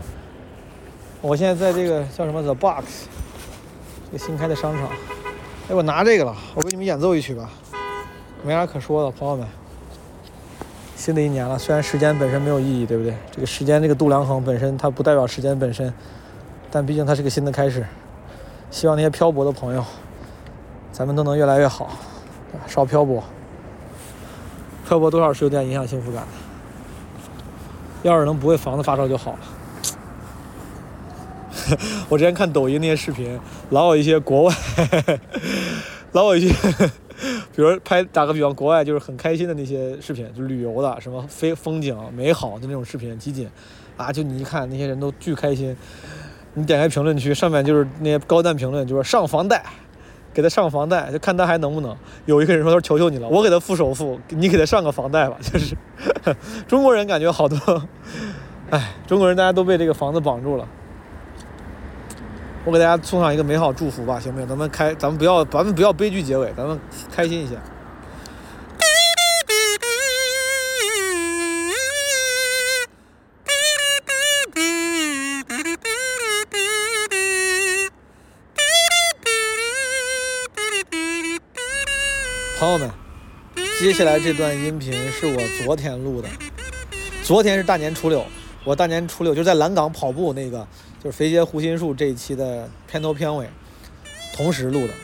[1.20, 3.08] 我现在在这个叫什么 The Box，
[4.06, 4.88] 这个新开的商场。
[5.68, 7.50] 哎，我拿这个了，我给你们演奏一曲吧。
[8.44, 9.44] 没啥可说的，朋友们。
[10.94, 13.12] 新的一年了，虽然时间本身没有意义，对不对？
[13.32, 15.92] 这个时间这个度量衡本身它不代表时间本身，
[16.70, 17.84] 但毕竟它是个新的开始。
[18.70, 19.84] 希望那些漂泊的朋友，
[20.92, 21.90] 咱们都能越来越好，
[22.68, 23.24] 少漂泊。
[24.86, 26.43] 漂泊多少是有点影响幸福感的。
[28.04, 29.38] 要是能不为房子发烧就好了。
[32.08, 33.40] 我之前看抖音那些视频，
[33.70, 34.54] 老有一些国外，
[36.12, 36.54] 老有一些，
[37.56, 43.48] 比如拍打个比方，国外就是很开心的那些视频，就旅游的，什么非风景美好的那种视频集锦，
[43.96, 45.76] 啊，就你一看那些人都巨开心。
[46.56, 49.64] 你点开评论区，上面就是那些高赞评论，就是上房贷。
[50.34, 51.96] 给他上房贷，就看他还能不能。
[52.26, 55.76] 有一个人说：“他说求求你了，我给他付首付，你给他上个房贷吧。”就是
[56.66, 57.56] 中国人感觉好多，
[58.70, 60.66] 哎，中国人大家都被这个房子绑住了。
[62.64, 64.48] 我给大家送上一个美好祝福吧，行不行？
[64.48, 66.78] 咱们开，咱们不要，咱们不要悲剧结尾，咱们
[67.14, 67.54] 开心一下。
[82.64, 82.90] 朋友们，
[83.78, 86.28] 接下来这段音频是我昨天录的。
[87.22, 88.24] 昨天是大年初六，
[88.64, 90.66] 我大年初六就在蓝港跑步那个，
[90.98, 93.46] 就是肥街胡心树这一期的片头片尾，
[94.34, 94.94] 同时录的。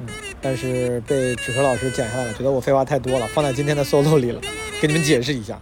[0.00, 0.06] 嗯，
[0.42, 4.40] 但是被纸壳老师剪下来了，觉得我废话太多了，放在今天的 solo 里了，
[4.78, 5.58] 给你们解释一下。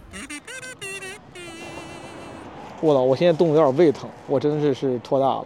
[2.81, 3.01] 我操！
[3.01, 5.45] 我现在冻得有点胃疼，我真的是是拖大了。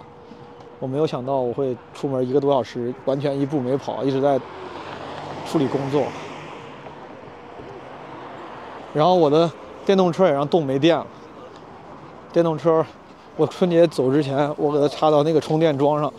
[0.80, 4.40] 我没有想到我会出门一个多小时，完全一步没跑，一直在
[5.52, 6.06] 处理工作。
[8.94, 9.52] 然后我的
[9.86, 11.06] 电动车也让冻没电了。
[12.32, 12.86] 电动车，
[13.36, 16.14] 我春节走之前，我给它插到那个充电桩上，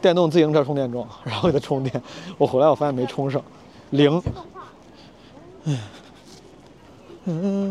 [0.00, 2.00] 电动自行车充电桩， 然后给它充电。
[2.38, 3.42] 我回来我发现没充上，
[3.90, 4.22] 零。
[5.64, 5.72] 唉，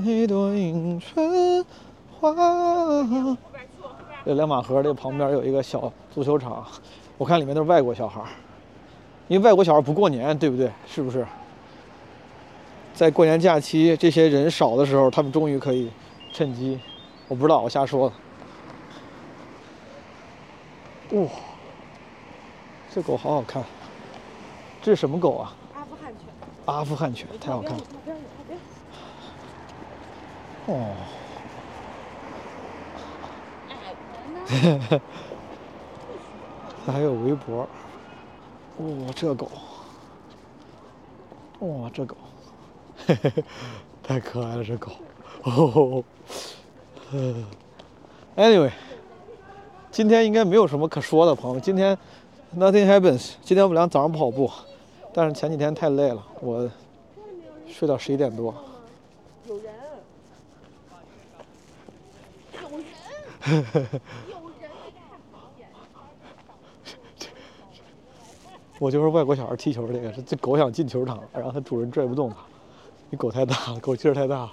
[0.03, 1.65] 一朵迎春。
[2.19, 2.35] 花，
[4.25, 6.67] 这两马河这旁边有一个小足球场，
[7.17, 8.21] 我看里面都是外国小孩
[9.31, 10.69] 因为外国小孩不过年，对不对？
[10.85, 11.25] 是不是？
[12.93, 15.89] 在过年假期这些人少的时候，他们终于可以
[16.33, 16.77] 趁机，
[17.29, 18.15] 我不知道，我瞎说的。
[21.17, 21.29] 哇，
[22.93, 23.63] 这狗好好看，
[24.81, 25.55] 这是什么狗啊？
[25.75, 26.27] 阿富汗犬。
[26.65, 27.83] 阿富汗犬，太好看了。
[30.65, 30.93] 哦。
[36.85, 37.65] 它 还有围脖。
[38.77, 39.49] 哇，这狗！
[41.59, 42.15] 哇，这狗！
[43.05, 43.43] 嘿嘿嘿，
[44.01, 44.91] 太可爱了，这狗！
[45.43, 46.03] 哦，
[47.11, 47.45] 嗯
[48.35, 48.71] ，Anyway，
[49.91, 51.61] 今天应该没有什么可说的，朋友们。
[51.61, 51.97] 今天
[52.57, 53.33] Nothing happens。
[53.43, 54.49] 今天我们俩早上跑步，
[55.13, 56.69] 但是前几天太累了，我
[57.67, 58.53] 睡到十一点多。
[59.47, 59.65] 有人。
[62.61, 62.85] 有人。
[63.41, 63.99] 呵呵呵。
[68.81, 72.37] 我就是外国小孩踢球这个，这这狗想进球场，然后它主人拽不动它，
[73.11, 74.51] 你狗太大了，狗劲儿太大了。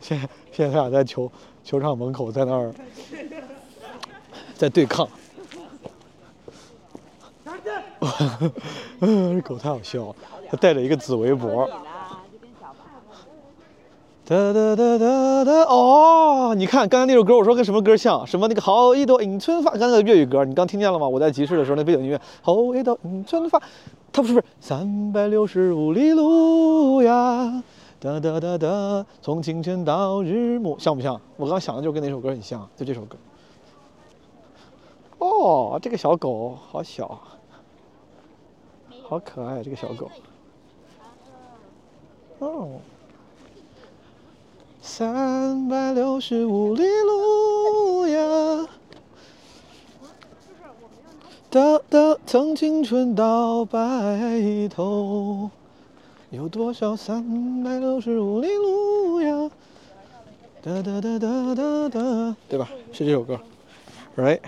[0.00, 1.30] 现在现在他俩在球
[1.62, 2.74] 球场门口在那儿
[4.56, 5.08] 在对抗。
[9.00, 10.16] 这 狗太好笑了，
[10.50, 11.70] 它带着一个紫围脖。
[14.24, 18.24] 哒哒哒哒哒哦，你看刚才那首歌，我说跟什么歌像？
[18.24, 21.08] 什么那个好一朵迎春花，刚才那个粤语歌，你刚听见了吗？
[21.08, 23.60] 我在集市的时候，那背景音乐好一朵迎春花，
[24.12, 27.64] 它不是不是三百六十五里路呀，
[27.98, 31.20] 哒哒哒哒，从清晨到日暮，像不像？
[31.36, 33.16] 我刚想的就跟那首歌很像，就这首歌。
[35.18, 37.20] 哦，这个小狗好小，
[39.02, 40.08] 好可爱，这个小狗。
[42.38, 42.68] 哦。
[44.84, 48.66] 三百六十五里路呀，
[51.48, 53.78] 哒哒，从青春到白
[54.68, 55.48] 头，
[56.30, 59.50] 有多少三百六十五里路呀？
[60.62, 62.68] 哒哒哒哒哒哒，对吧？
[62.92, 63.38] 是这首歌
[64.16, 64.40] ，right？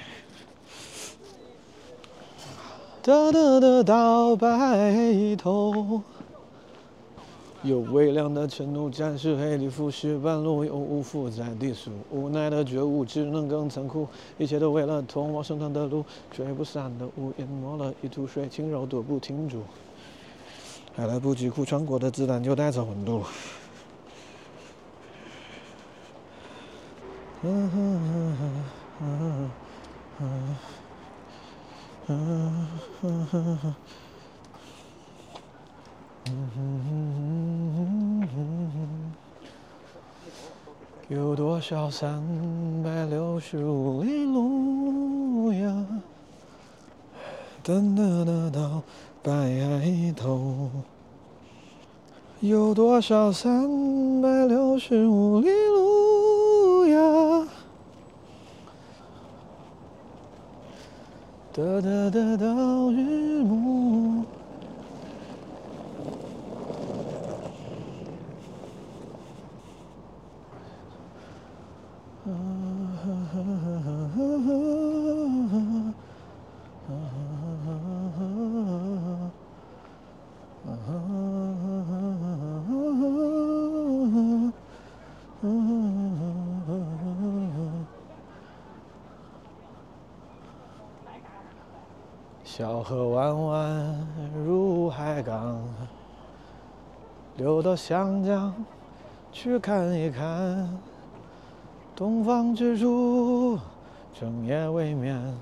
[3.02, 6.02] 哒哒哒到白头。
[7.64, 14.06] 有微凉的晨雾，沾湿黑里腐蚀半路，又匍匐在低速，无奈的觉悟，只能更残酷。
[14.36, 19.62] 一切都为了通往圣堂的路，吹不散的雾淹没了一吐水，轻柔踱步停住，
[20.94, 23.22] 还来不及哭，穿过的子弹就带走温度。
[27.40, 28.36] 嗯哼哼
[28.98, 29.50] 哼
[30.18, 30.56] 哼
[32.06, 32.68] 哼
[33.00, 33.74] 哼哼哼。
[41.08, 42.22] 有多少三
[42.82, 45.86] 百六十五里路呀？
[47.62, 48.82] 等等等到
[49.22, 50.70] 白头。
[52.40, 53.68] 有多少三
[54.22, 57.48] 百六十五里路呀？
[61.52, 62.46] 得得得到
[62.90, 64.24] 日暮。
[92.44, 94.06] 小河弯弯
[94.46, 95.60] 入海港，
[97.74, 98.54] 流到湘江
[99.32, 100.78] 去看一看。
[101.96, 103.58] 东方之珠，
[104.18, 105.36] 整夜未眠，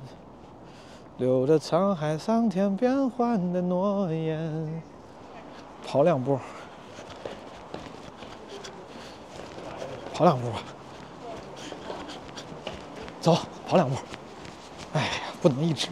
[1.18, 4.83] 留着沧海桑田变幻的诺言。
[5.87, 6.39] 跑两步，
[10.14, 10.62] 跑两步吧。
[13.20, 13.37] 走，
[13.68, 13.97] 跑两步。
[14.95, 15.11] 哎呀，
[15.43, 15.89] 不能一直。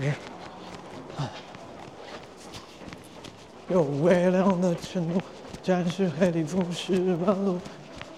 [3.68, 5.20] 有微凉的晨露，
[5.62, 7.60] 暂时黑里不是半路，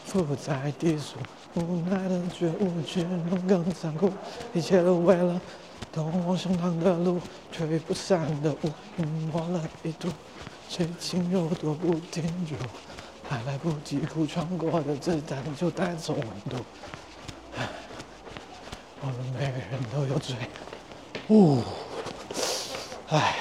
[0.06, 1.16] 伏在低速，
[1.54, 4.10] 无奈的觉悟只能更残酷，
[4.54, 5.40] 一切都为了
[5.92, 7.20] 通往升堂的路，
[7.50, 10.08] 吹不散的雾，淹没了一度，
[10.68, 12.54] 谁轻柔躲不停住，
[13.28, 16.14] 还来不及哭，穿过的子弹就带走。
[16.14, 16.64] 温度。
[19.00, 20.36] 我们每个人都有罪。
[21.28, 21.60] 呜、
[23.08, 23.34] 唉，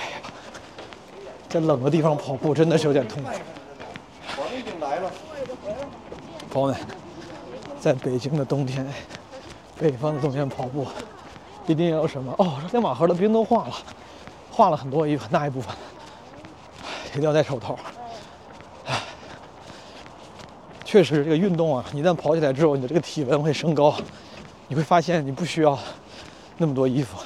[1.48, 3.30] 在冷的地方跑步真的是有点痛苦。
[6.52, 6.78] 朋友们，
[7.80, 8.86] 在北京的冬天，
[9.80, 10.86] 北方的冬天跑步，
[11.66, 12.36] 一定要有什么？
[12.38, 13.74] 哦，这两马河的冰都化了，
[14.52, 15.74] 化了很多一很大一部分，
[17.12, 17.80] 一定要戴手套。
[18.86, 19.02] 唉，
[20.84, 23.96] 确实，这个运动啊，一旦跑起来之后，你的这个体温会升高，
[24.68, 25.80] 你会发现你不需要
[26.58, 27.18] 那么多衣服。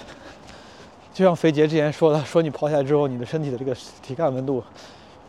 [1.16, 4.64] 就像肥杰之前说的，说你跑起来之后，你的身体的这个体感温度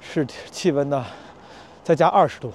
[0.03, 1.03] 是气温的
[1.83, 2.53] 再加二十度，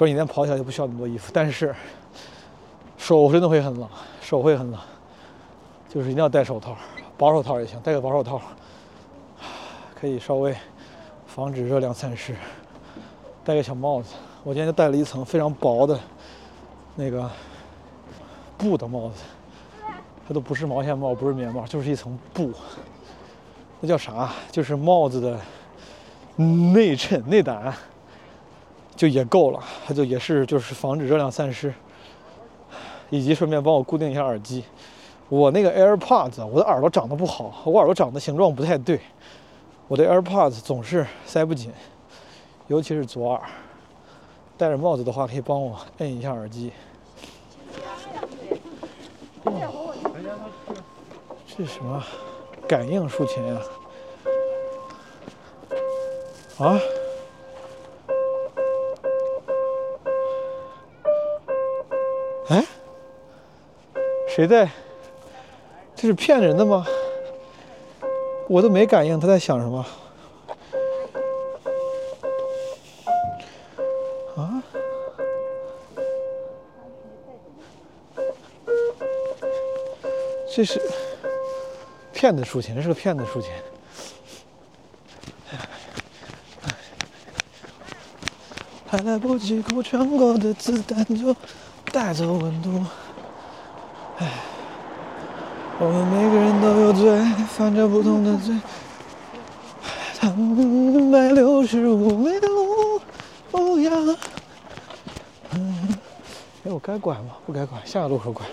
[0.00, 1.30] 所以你一旦跑起来就不需要那么多衣服。
[1.30, 1.76] 但是
[2.96, 3.86] 手真的会很冷，
[4.22, 4.80] 手会很冷，
[5.90, 6.74] 就是一定要戴手套，
[7.18, 8.40] 薄手套也行，戴个薄手套
[9.94, 10.56] 可以稍微
[11.26, 12.34] 防止热量散失。
[13.44, 16.00] 戴个小帽子，我今天就戴了一层非常薄的
[16.94, 17.30] 那个
[18.56, 19.22] 布的帽子。
[20.26, 22.50] 它都不是毛线帽，不是棉帽，就是一层布。
[23.80, 24.32] 那叫啥？
[24.50, 25.38] 就是帽子的
[26.74, 27.70] 内衬、内胆，
[28.96, 29.62] 就也够了。
[29.86, 31.72] 它就也是就是防止热量散失，
[33.08, 34.64] 以及顺便帮我固定一下耳机。
[35.28, 39.00] 我那个 AirPods，我的耳朵长得不好，我耳朵长得形状不太对，
[39.88, 41.72] 我的 AirPods 总是塞不紧，
[42.68, 43.40] 尤其是左耳。
[44.58, 46.72] 戴着帽子的话，可以帮我摁一下耳机。
[51.46, 52.04] 这是什么？
[52.68, 53.60] 感应竖琴啊？
[56.58, 56.80] 啊？
[62.50, 62.64] 哎？
[64.28, 64.68] 谁在？
[65.94, 66.84] 这是骗人的吗？
[68.48, 69.86] 我都没感应，他在想什么？
[74.36, 74.62] 啊？
[80.52, 80.82] 这是
[82.12, 83.50] 骗子竖琴，这是个骗子竖琴。
[88.88, 91.32] 还来不及哭，穿过的子弹就
[91.92, 92.84] 带走温度。
[94.18, 94.28] 唉，
[95.78, 98.54] 我们每个人都有罪，犯着不同的罪。
[100.12, 103.00] 三百六十五里路，
[103.50, 103.90] 不要。
[105.52, 105.98] 嗯，
[106.64, 107.36] 哎，我该拐吗？
[107.46, 108.44] 不该拐，下个路口拐。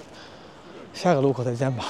[0.94, 1.86] 下个路口再见吧。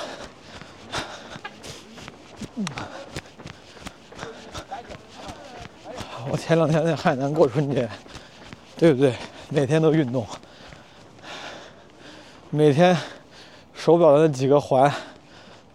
[6.30, 7.88] 我前两天在海南过春节，
[8.76, 9.14] 对不对？
[9.50, 10.28] 每天都运动，
[12.50, 12.98] 每天
[13.74, 14.92] 手表的那几个环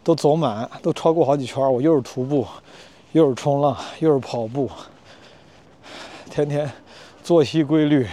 [0.03, 1.61] 都走满，都超过好几圈。
[1.71, 2.47] 我又是徒步，
[3.13, 4.71] 又是冲浪，又是跑步，
[6.31, 6.71] 天天
[7.23, 8.09] 作息规律，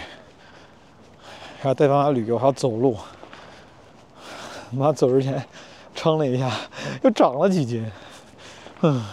[1.60, 2.98] 还要带爸妈旅游，还要走路。
[4.70, 5.42] 妈走之前
[5.94, 6.52] 称了一下，
[7.02, 7.90] 又长了几斤。
[8.82, 9.04] 嗯，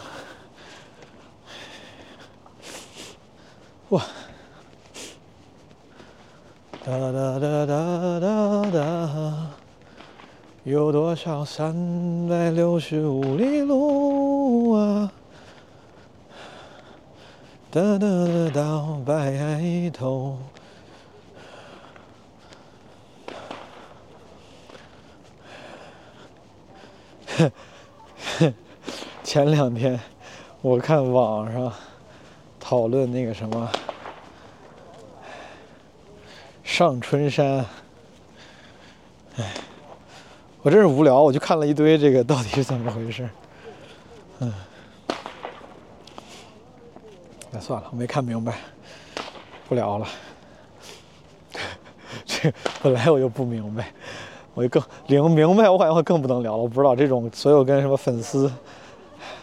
[3.90, 4.04] 哇！
[6.88, 9.48] 哒哒哒哒哒哒，
[10.64, 11.76] 有多少三
[12.30, 15.12] 百六十五里路啊？
[17.70, 20.38] 哒哒哒到白头。
[29.26, 30.00] 前两天
[30.62, 31.70] 我看网上
[32.62, 33.70] 讨论那个什么
[36.78, 37.66] 上春山，
[39.38, 39.52] 哎，
[40.62, 43.28] 我真是无聊，我就看了一堆这个到底是怎么回事。
[44.38, 44.54] 嗯，
[47.50, 48.60] 那算了，我没看明白，
[49.68, 50.08] 不聊了。
[52.28, 52.54] 这
[52.84, 53.92] 本来我就不明白。
[54.54, 56.62] 我就更明明白，我感觉会更不能聊了。
[56.62, 58.54] 我不知道这种所有跟什么粉丝、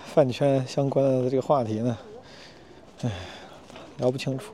[0.06, 1.98] 饭圈相关的这个话题呢，
[3.02, 3.10] 唉，
[3.96, 4.52] 聊不清楚。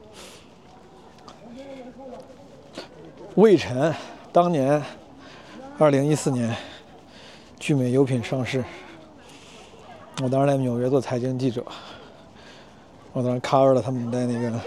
[3.37, 3.95] 魏晨
[4.33, 4.83] 当年
[5.79, 6.55] 二零一四年
[7.61, 8.65] 聚美优品上市，
[10.21, 11.65] 我当时在纽约做财经记者，
[13.13, 14.61] 我当时 cover 了他们在那个，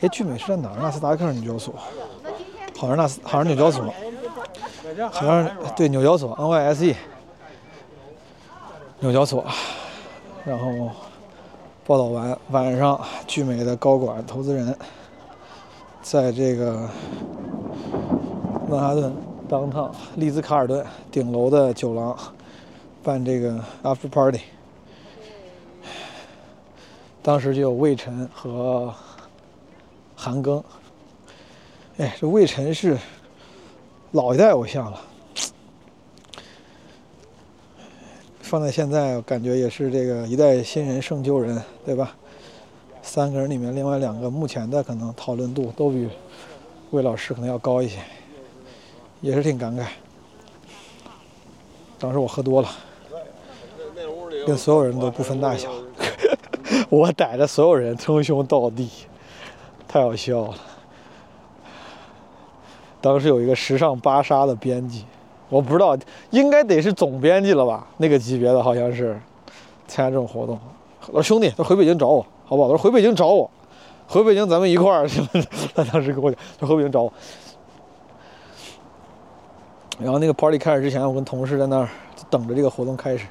[0.00, 0.76] 哎，聚美是在哪儿？
[0.78, 1.74] 纳斯达克纽交所，
[2.76, 3.92] 好像纳斯，好像纽交所。
[5.10, 6.94] 好像对纽交所 NYSE
[9.00, 9.44] 纽交所，
[10.44, 10.90] 然后
[11.86, 14.74] 报道完晚上，聚美的高管投资人
[16.00, 16.88] 在这个
[18.68, 19.14] 曼哈顿
[19.48, 22.18] 当趟丽兹卡尔顿顶楼的酒廊
[23.00, 24.40] 办这个 after party，
[27.22, 28.92] 当时就有魏晨和
[30.16, 30.60] 韩庚。
[31.98, 32.98] 哎，这魏晨是
[34.10, 35.00] 老一代偶像了，
[38.40, 42.16] 放在现在，感觉也是这个一代新人胜旧人，对吧？
[43.00, 46.08] 三个人里面，另外两个目前的可能讨论度都比
[46.90, 48.00] 魏老师可能要高一些，
[49.26, 49.84] 也是挺感慨。
[51.98, 52.68] 当时我喝多了，
[54.46, 55.68] 跟所有人都不分大小，
[56.88, 58.88] 我逮着所有人称兄道弟，
[59.88, 60.54] 太好笑了。
[63.00, 65.04] 当时有一个时尚芭莎的编辑，
[65.48, 65.98] 我不知道，
[66.30, 67.84] 应该得是总编辑了吧？
[67.96, 69.20] 那个级别的好像是
[69.88, 70.56] 参加这种活动。
[71.08, 72.68] 我说兄弟，他回北京找我，好不好？
[72.68, 73.50] 他说回北京找我，
[74.06, 75.20] 回北京咱们一块儿去。
[75.74, 77.12] 他当时跟我讲，他回北京找我。
[79.98, 81.88] 然后那个 party 开始之前，我跟同事在那儿
[82.28, 83.26] 等着这个活动开始，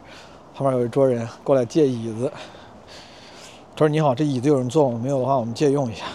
[0.53, 2.31] 旁边有一桌人过来借椅子。
[3.75, 4.97] 他说：“你好，这椅子有人坐吗？
[5.01, 6.05] 没有的话，我们借用一下。”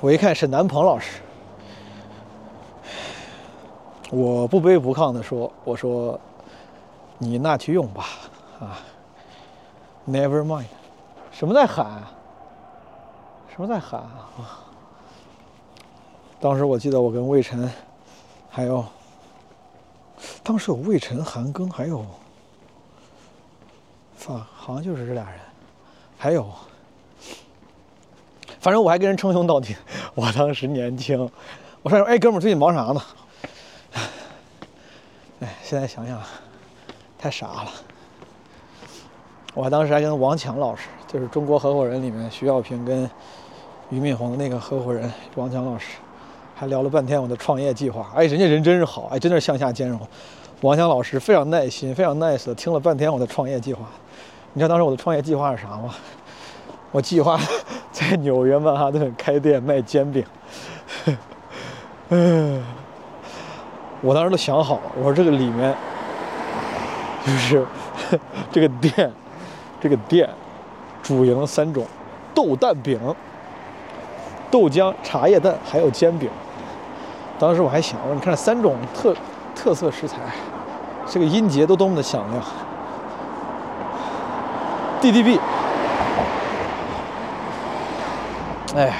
[0.00, 1.20] 我一看沈南鹏老师，
[4.10, 6.20] 我不卑不亢的说：“我说，
[7.18, 8.04] 你那去用吧，
[8.60, 8.78] 啊
[10.06, 10.66] ，Never mind。”
[11.32, 12.02] 什么在喊？
[13.54, 14.60] 什么在喊啊？
[16.40, 17.70] 当时我记得我跟魏晨，
[18.54, 18.84] 还有，
[20.42, 22.04] 当时有魏晨、韩庚，还有，
[24.14, 25.40] 放好像就是这俩人，
[26.18, 26.46] 还有。
[28.60, 29.74] 反正我还跟人称兄道弟，
[30.14, 31.18] 我当时年轻，
[31.82, 33.02] 我说：“哎，哥们儿，最近忙啥呢？”
[35.40, 36.20] 哎，现在想想，
[37.18, 37.72] 太傻了。
[39.54, 43.10] 我当时还跟王强老师，就是中国合伙人里面徐小平跟
[43.88, 45.96] 俞敏洪的那个合伙人王强老师，
[46.54, 48.10] 还聊了半天我的创业计划。
[48.14, 50.00] 哎，人家人真是好，哎，真的是向下兼容。
[50.60, 53.84] 王强老师非常耐心，非常 nice 的听了半天我的创业计划。
[54.52, 55.94] 你知道当时我的创业计划是啥吗？
[56.92, 57.40] 我计划
[57.90, 60.24] 在纽约曼哈顿开店卖煎饼。
[62.10, 62.62] 嗯，
[64.02, 65.74] 我当时都想好了，我说这个里面
[67.26, 67.66] 就是
[68.52, 69.10] 这个店，
[69.80, 70.28] 这个店
[71.02, 71.86] 主营三种
[72.34, 73.00] 豆蛋饼、
[74.52, 76.28] 豆浆、茶叶蛋，还有煎饼。
[77.38, 79.16] 当时我还想，我说你看这三种特
[79.56, 80.18] 特色食材，
[81.06, 82.44] 这个音节都多么的响亮。
[85.00, 85.40] DDB。
[88.76, 88.92] 哎，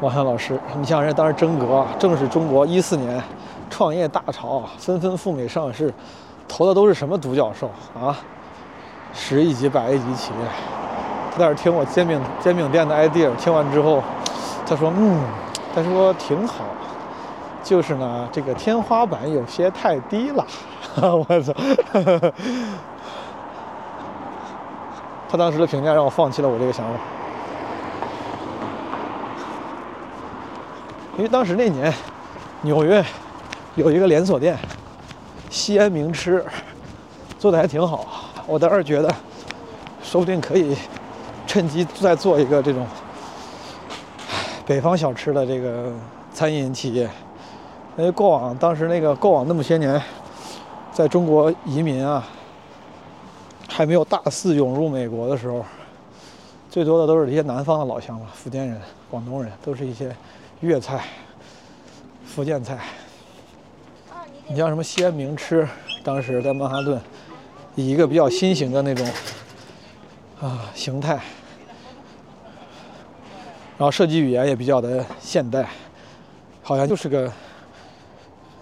[0.00, 3.22] 王翔老师，你想想，当时真格正是中国一四年
[3.68, 5.92] 创业大潮，纷纷赴美上市，
[6.48, 8.16] 投的都是什么独角兽啊？
[9.14, 10.38] 十亿级、百亿级企业。
[11.30, 14.02] 他在这听我煎饼煎饼店的 idea，听完之后，
[14.72, 15.20] 他说：“嗯，
[15.74, 16.64] 他说挺好，
[17.62, 20.46] 就是呢，这个天花板有些太低了。
[20.96, 21.52] ”我操！
[25.28, 26.92] 他当时的评价让我放弃了我这个想法。
[31.18, 31.92] 因为当时那年，
[32.62, 33.04] 纽约
[33.74, 34.58] 有一个连锁店，
[35.50, 36.42] 西安名吃，
[37.38, 38.06] 做的还挺好。
[38.46, 39.14] 我当时觉得，
[40.02, 40.74] 说不定可以
[41.46, 42.86] 趁机再做一个这种
[44.66, 45.92] 北方小吃的这个
[46.32, 47.08] 餐饮企业。
[47.98, 50.00] 因为过往当时那个过往那么些年，
[50.92, 52.26] 在中国移民啊，
[53.68, 55.64] 还没有大肆涌入美国的时候，
[56.70, 60.14] 最多的都是一些南方的老乡嘛，福建人、广东人，都是一些。
[60.60, 61.04] 粤菜、
[62.24, 62.78] 福建菜，
[64.46, 65.68] 你像什么西安名吃，
[66.04, 67.00] 当时在曼哈顿，
[67.74, 69.04] 以一个比较新型的那种
[70.40, 71.20] 啊形态，
[73.82, 75.68] 然后设计语言也比较的现代，
[76.62, 77.28] 好像就是个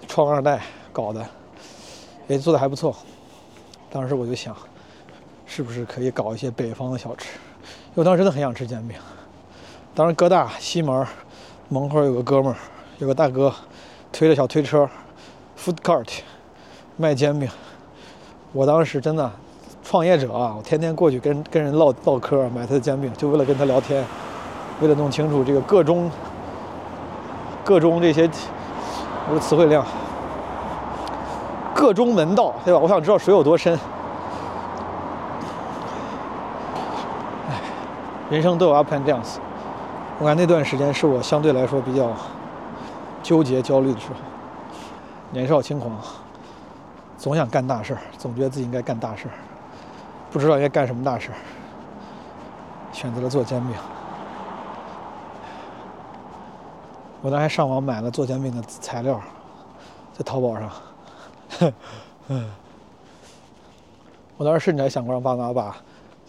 [0.09, 0.63] 创二代
[0.95, 1.23] 搞的，
[2.27, 2.97] 也做的还不错。
[3.91, 4.57] 当时我就想，
[5.45, 7.39] 是不是可以搞一些北方的小吃？
[7.93, 8.97] 我当时真的很想吃煎饼。
[9.95, 11.07] 当时哥大西门。
[11.69, 12.57] 门口有个哥们儿，
[12.99, 13.55] 有个大哥，
[14.11, 14.89] 推着小推车
[15.59, 16.09] ，food cart，
[16.97, 17.47] 卖煎饼。
[18.55, 19.31] 我当时真的，
[19.85, 24.03] 创业者啊，我天天过去跟跟人唠唠嗑，买他的煎饼，就为了跟他聊天，
[24.81, 26.11] 为了弄清楚这个个中、
[27.65, 28.29] 个中这些
[29.29, 29.85] 我的词汇量，
[31.75, 32.81] 个中门道，对吧？
[32.81, 33.79] 我想知道水有多深。
[37.49, 37.61] 哎，
[38.31, 39.37] 人生都有 up and downs。
[40.19, 42.11] 我感觉那段时间是我相对来说比较
[43.23, 44.15] 纠结、焦虑的时候，
[45.31, 45.93] 年少轻狂，
[47.19, 49.33] 总想干大事儿，总觉得自己应该干大事儿，
[50.31, 51.37] 不知道应该干什么大事儿，
[52.93, 53.75] 选择了做煎饼。
[57.23, 59.21] 我当时还上网买了做煎饼的材料，
[60.17, 60.71] 在淘宝上。
[62.29, 62.51] 嗯，
[64.37, 65.77] 我当时甚至还想过让爸妈把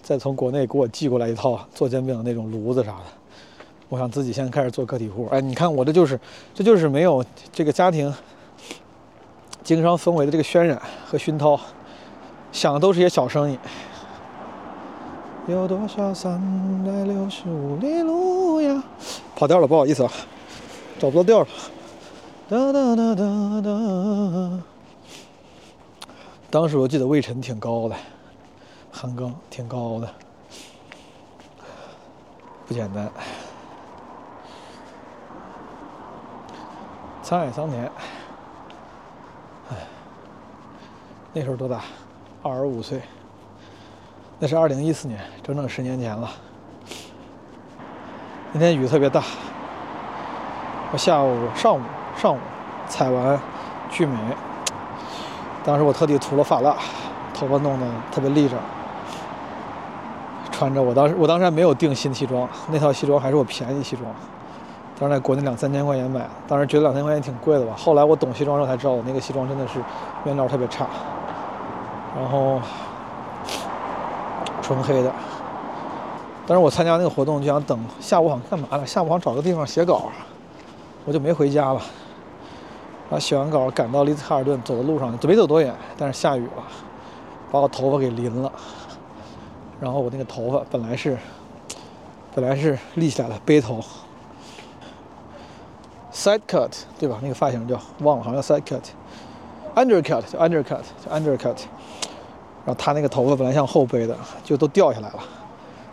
[0.01, 3.03] 再从国内给我寄过来一套做煎饼的那种炉子啥的。
[3.87, 5.27] 我想自己先开始做个体户。
[5.31, 6.19] 哎，你看我这就是，
[6.53, 8.13] 这就是没有这个家庭
[9.63, 11.59] 经商氛围的这个渲染和熏陶，
[12.51, 13.57] 想的都是些小生意。
[15.47, 16.39] 有多少三
[16.83, 18.83] 百六十五里路呀？
[19.35, 20.11] 跑调了，不好意思啊。
[21.01, 21.47] 找不到调了。
[22.47, 24.63] 哒哒哒哒哒。
[26.51, 27.95] 当时我记得魏晨挺高的，
[28.91, 30.07] 韩庚挺高的，
[32.67, 33.09] 不简单。
[37.23, 37.91] 沧海桑田，
[39.71, 39.77] 唉，
[41.33, 41.81] 那时候多大？
[42.43, 43.01] 二十五岁。
[44.37, 46.29] 那是二零一四年，整整十年前了。
[48.53, 49.23] 那天雨特别大。
[50.93, 51.79] 我下午、上午、
[52.17, 52.37] 上午
[52.85, 53.39] 采完
[53.89, 54.17] 聚美，
[55.63, 56.75] 当时我特地涂了发蜡，
[57.33, 58.57] 头发弄得特别立着，
[60.51, 64.05] 穿着我当时我当时还没有订新西装，那套西装还是我便宜西装，
[64.99, 67.73] 当时在国内两三千块钱买的，当时觉得两千块钱挺贵的吧。
[67.77, 69.79] 后来我懂西装之后才知道，我那个西装真的是
[70.25, 70.85] 面料特别差，
[72.19, 72.59] 然后
[74.61, 75.09] 纯黑的。
[76.45, 78.85] 当时我参加那个活动就想等下午好像干嘛呢？
[78.85, 80.11] 下午好像找个地方写稿。
[81.05, 81.81] 我就没回家了，
[83.09, 86.63] 然后写完稿赶到丽兹卡尔顿，走的路上没走多远，但是下雨了，
[87.51, 88.51] 把我头发给淋了。
[89.79, 91.17] 然后我那个头发本来是
[92.35, 93.83] 本来是立起来的背头
[96.13, 97.17] ，side cut 对吧？
[97.23, 101.55] 那个发型叫忘了，好像叫 side cut，undercut 叫 undercut 叫 undercut。
[102.63, 105.19] 然后他那个头发本来像后背的，就都掉下来了，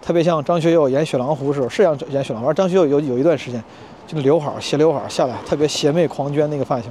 [0.03, 2.51] 特别像张学友演《雪狼湖》时候，是像演《雪狼湖》。
[2.53, 3.65] 张学友有有一段时间。
[4.09, 6.91] 就刘海斜刘海下来，特别邪魅狂狷那个发型，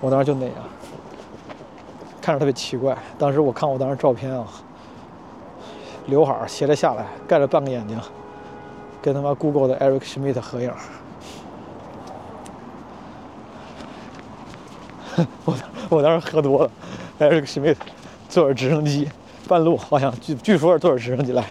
[0.00, 0.54] 我当时就那样，
[2.22, 2.96] 看着特别奇怪。
[3.18, 4.46] 当时我看我当时照片啊，
[6.06, 8.00] 刘海斜着下来，盖着半个眼睛，
[9.02, 10.72] 跟他妈 Google 的 Eric Schmidt 合影。
[15.44, 15.54] 我
[15.90, 16.70] 我当时喝多了
[17.18, 17.76] ，Eric Schmidt
[18.30, 19.10] 坐着直升机，
[19.46, 21.44] 半路好像据据说是坐着直升机来，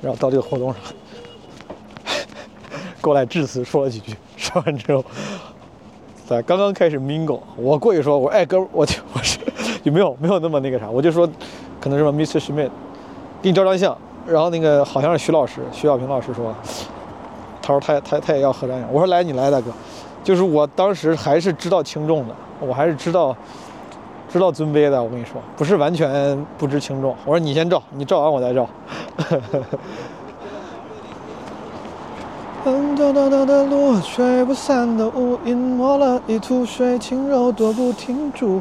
[0.00, 0.80] 然后到这个活动上。
[3.00, 4.16] 过来致辞说了几句，
[4.56, 5.04] 说完之后，
[6.26, 9.38] 在刚刚开始 mingle，我过去说，我哎哥，我就我是
[9.82, 11.28] 有没有没有那么那个啥，我就说，
[11.78, 12.40] 可能是么 Mr.
[12.40, 12.70] Schmidt，
[13.42, 13.96] 给你照张相，
[14.26, 16.54] 然后那个好像是徐老师，徐小平老师说，
[17.60, 19.70] 他说他他他也要合张影，我说来你来大哥，
[20.24, 23.36] 就是我当时还是知道轻重的，我还是知道
[24.32, 28.66] 知道尊卑的，我跟你说，不是完全不知轻重，我说你先照，你照完我再照。
[32.66, 38.60] 哒哒哒的路，吹不散的雾，隐没了一吐水，轻柔躲不停住，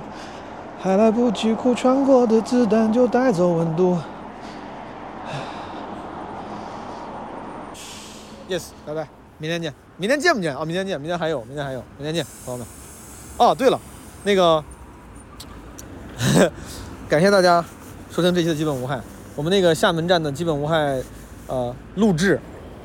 [0.80, 3.98] 还来不及哭，穿过的子弹就带走温度。
[8.48, 9.08] Yes，拜拜，
[9.40, 9.74] 明天见。
[9.98, 10.64] 明天见不见啊？
[10.64, 12.68] 明天见，明天还有，明天还有，明天见，朋友们。
[13.38, 13.80] 哦，对了，
[14.24, 14.64] 那个，
[17.10, 17.66] 感谢大家
[18.12, 19.02] 收听这期的基本无害。
[19.36, 21.02] 我们那个厦门站的基本无害，
[21.48, 22.40] 呃，录制。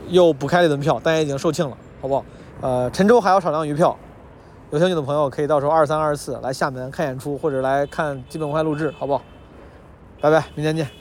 [0.09, 2.25] 又补开了一轮票，但也已经售罄了，好不好？
[2.61, 3.97] 呃，陈州还有少量余票，
[4.71, 9.23] 有兴趣的朋友可以到时候二三二四来厦门看演出，或者来看基本文化录制，好不好？
[10.21, 11.00] 拜拜，明天见。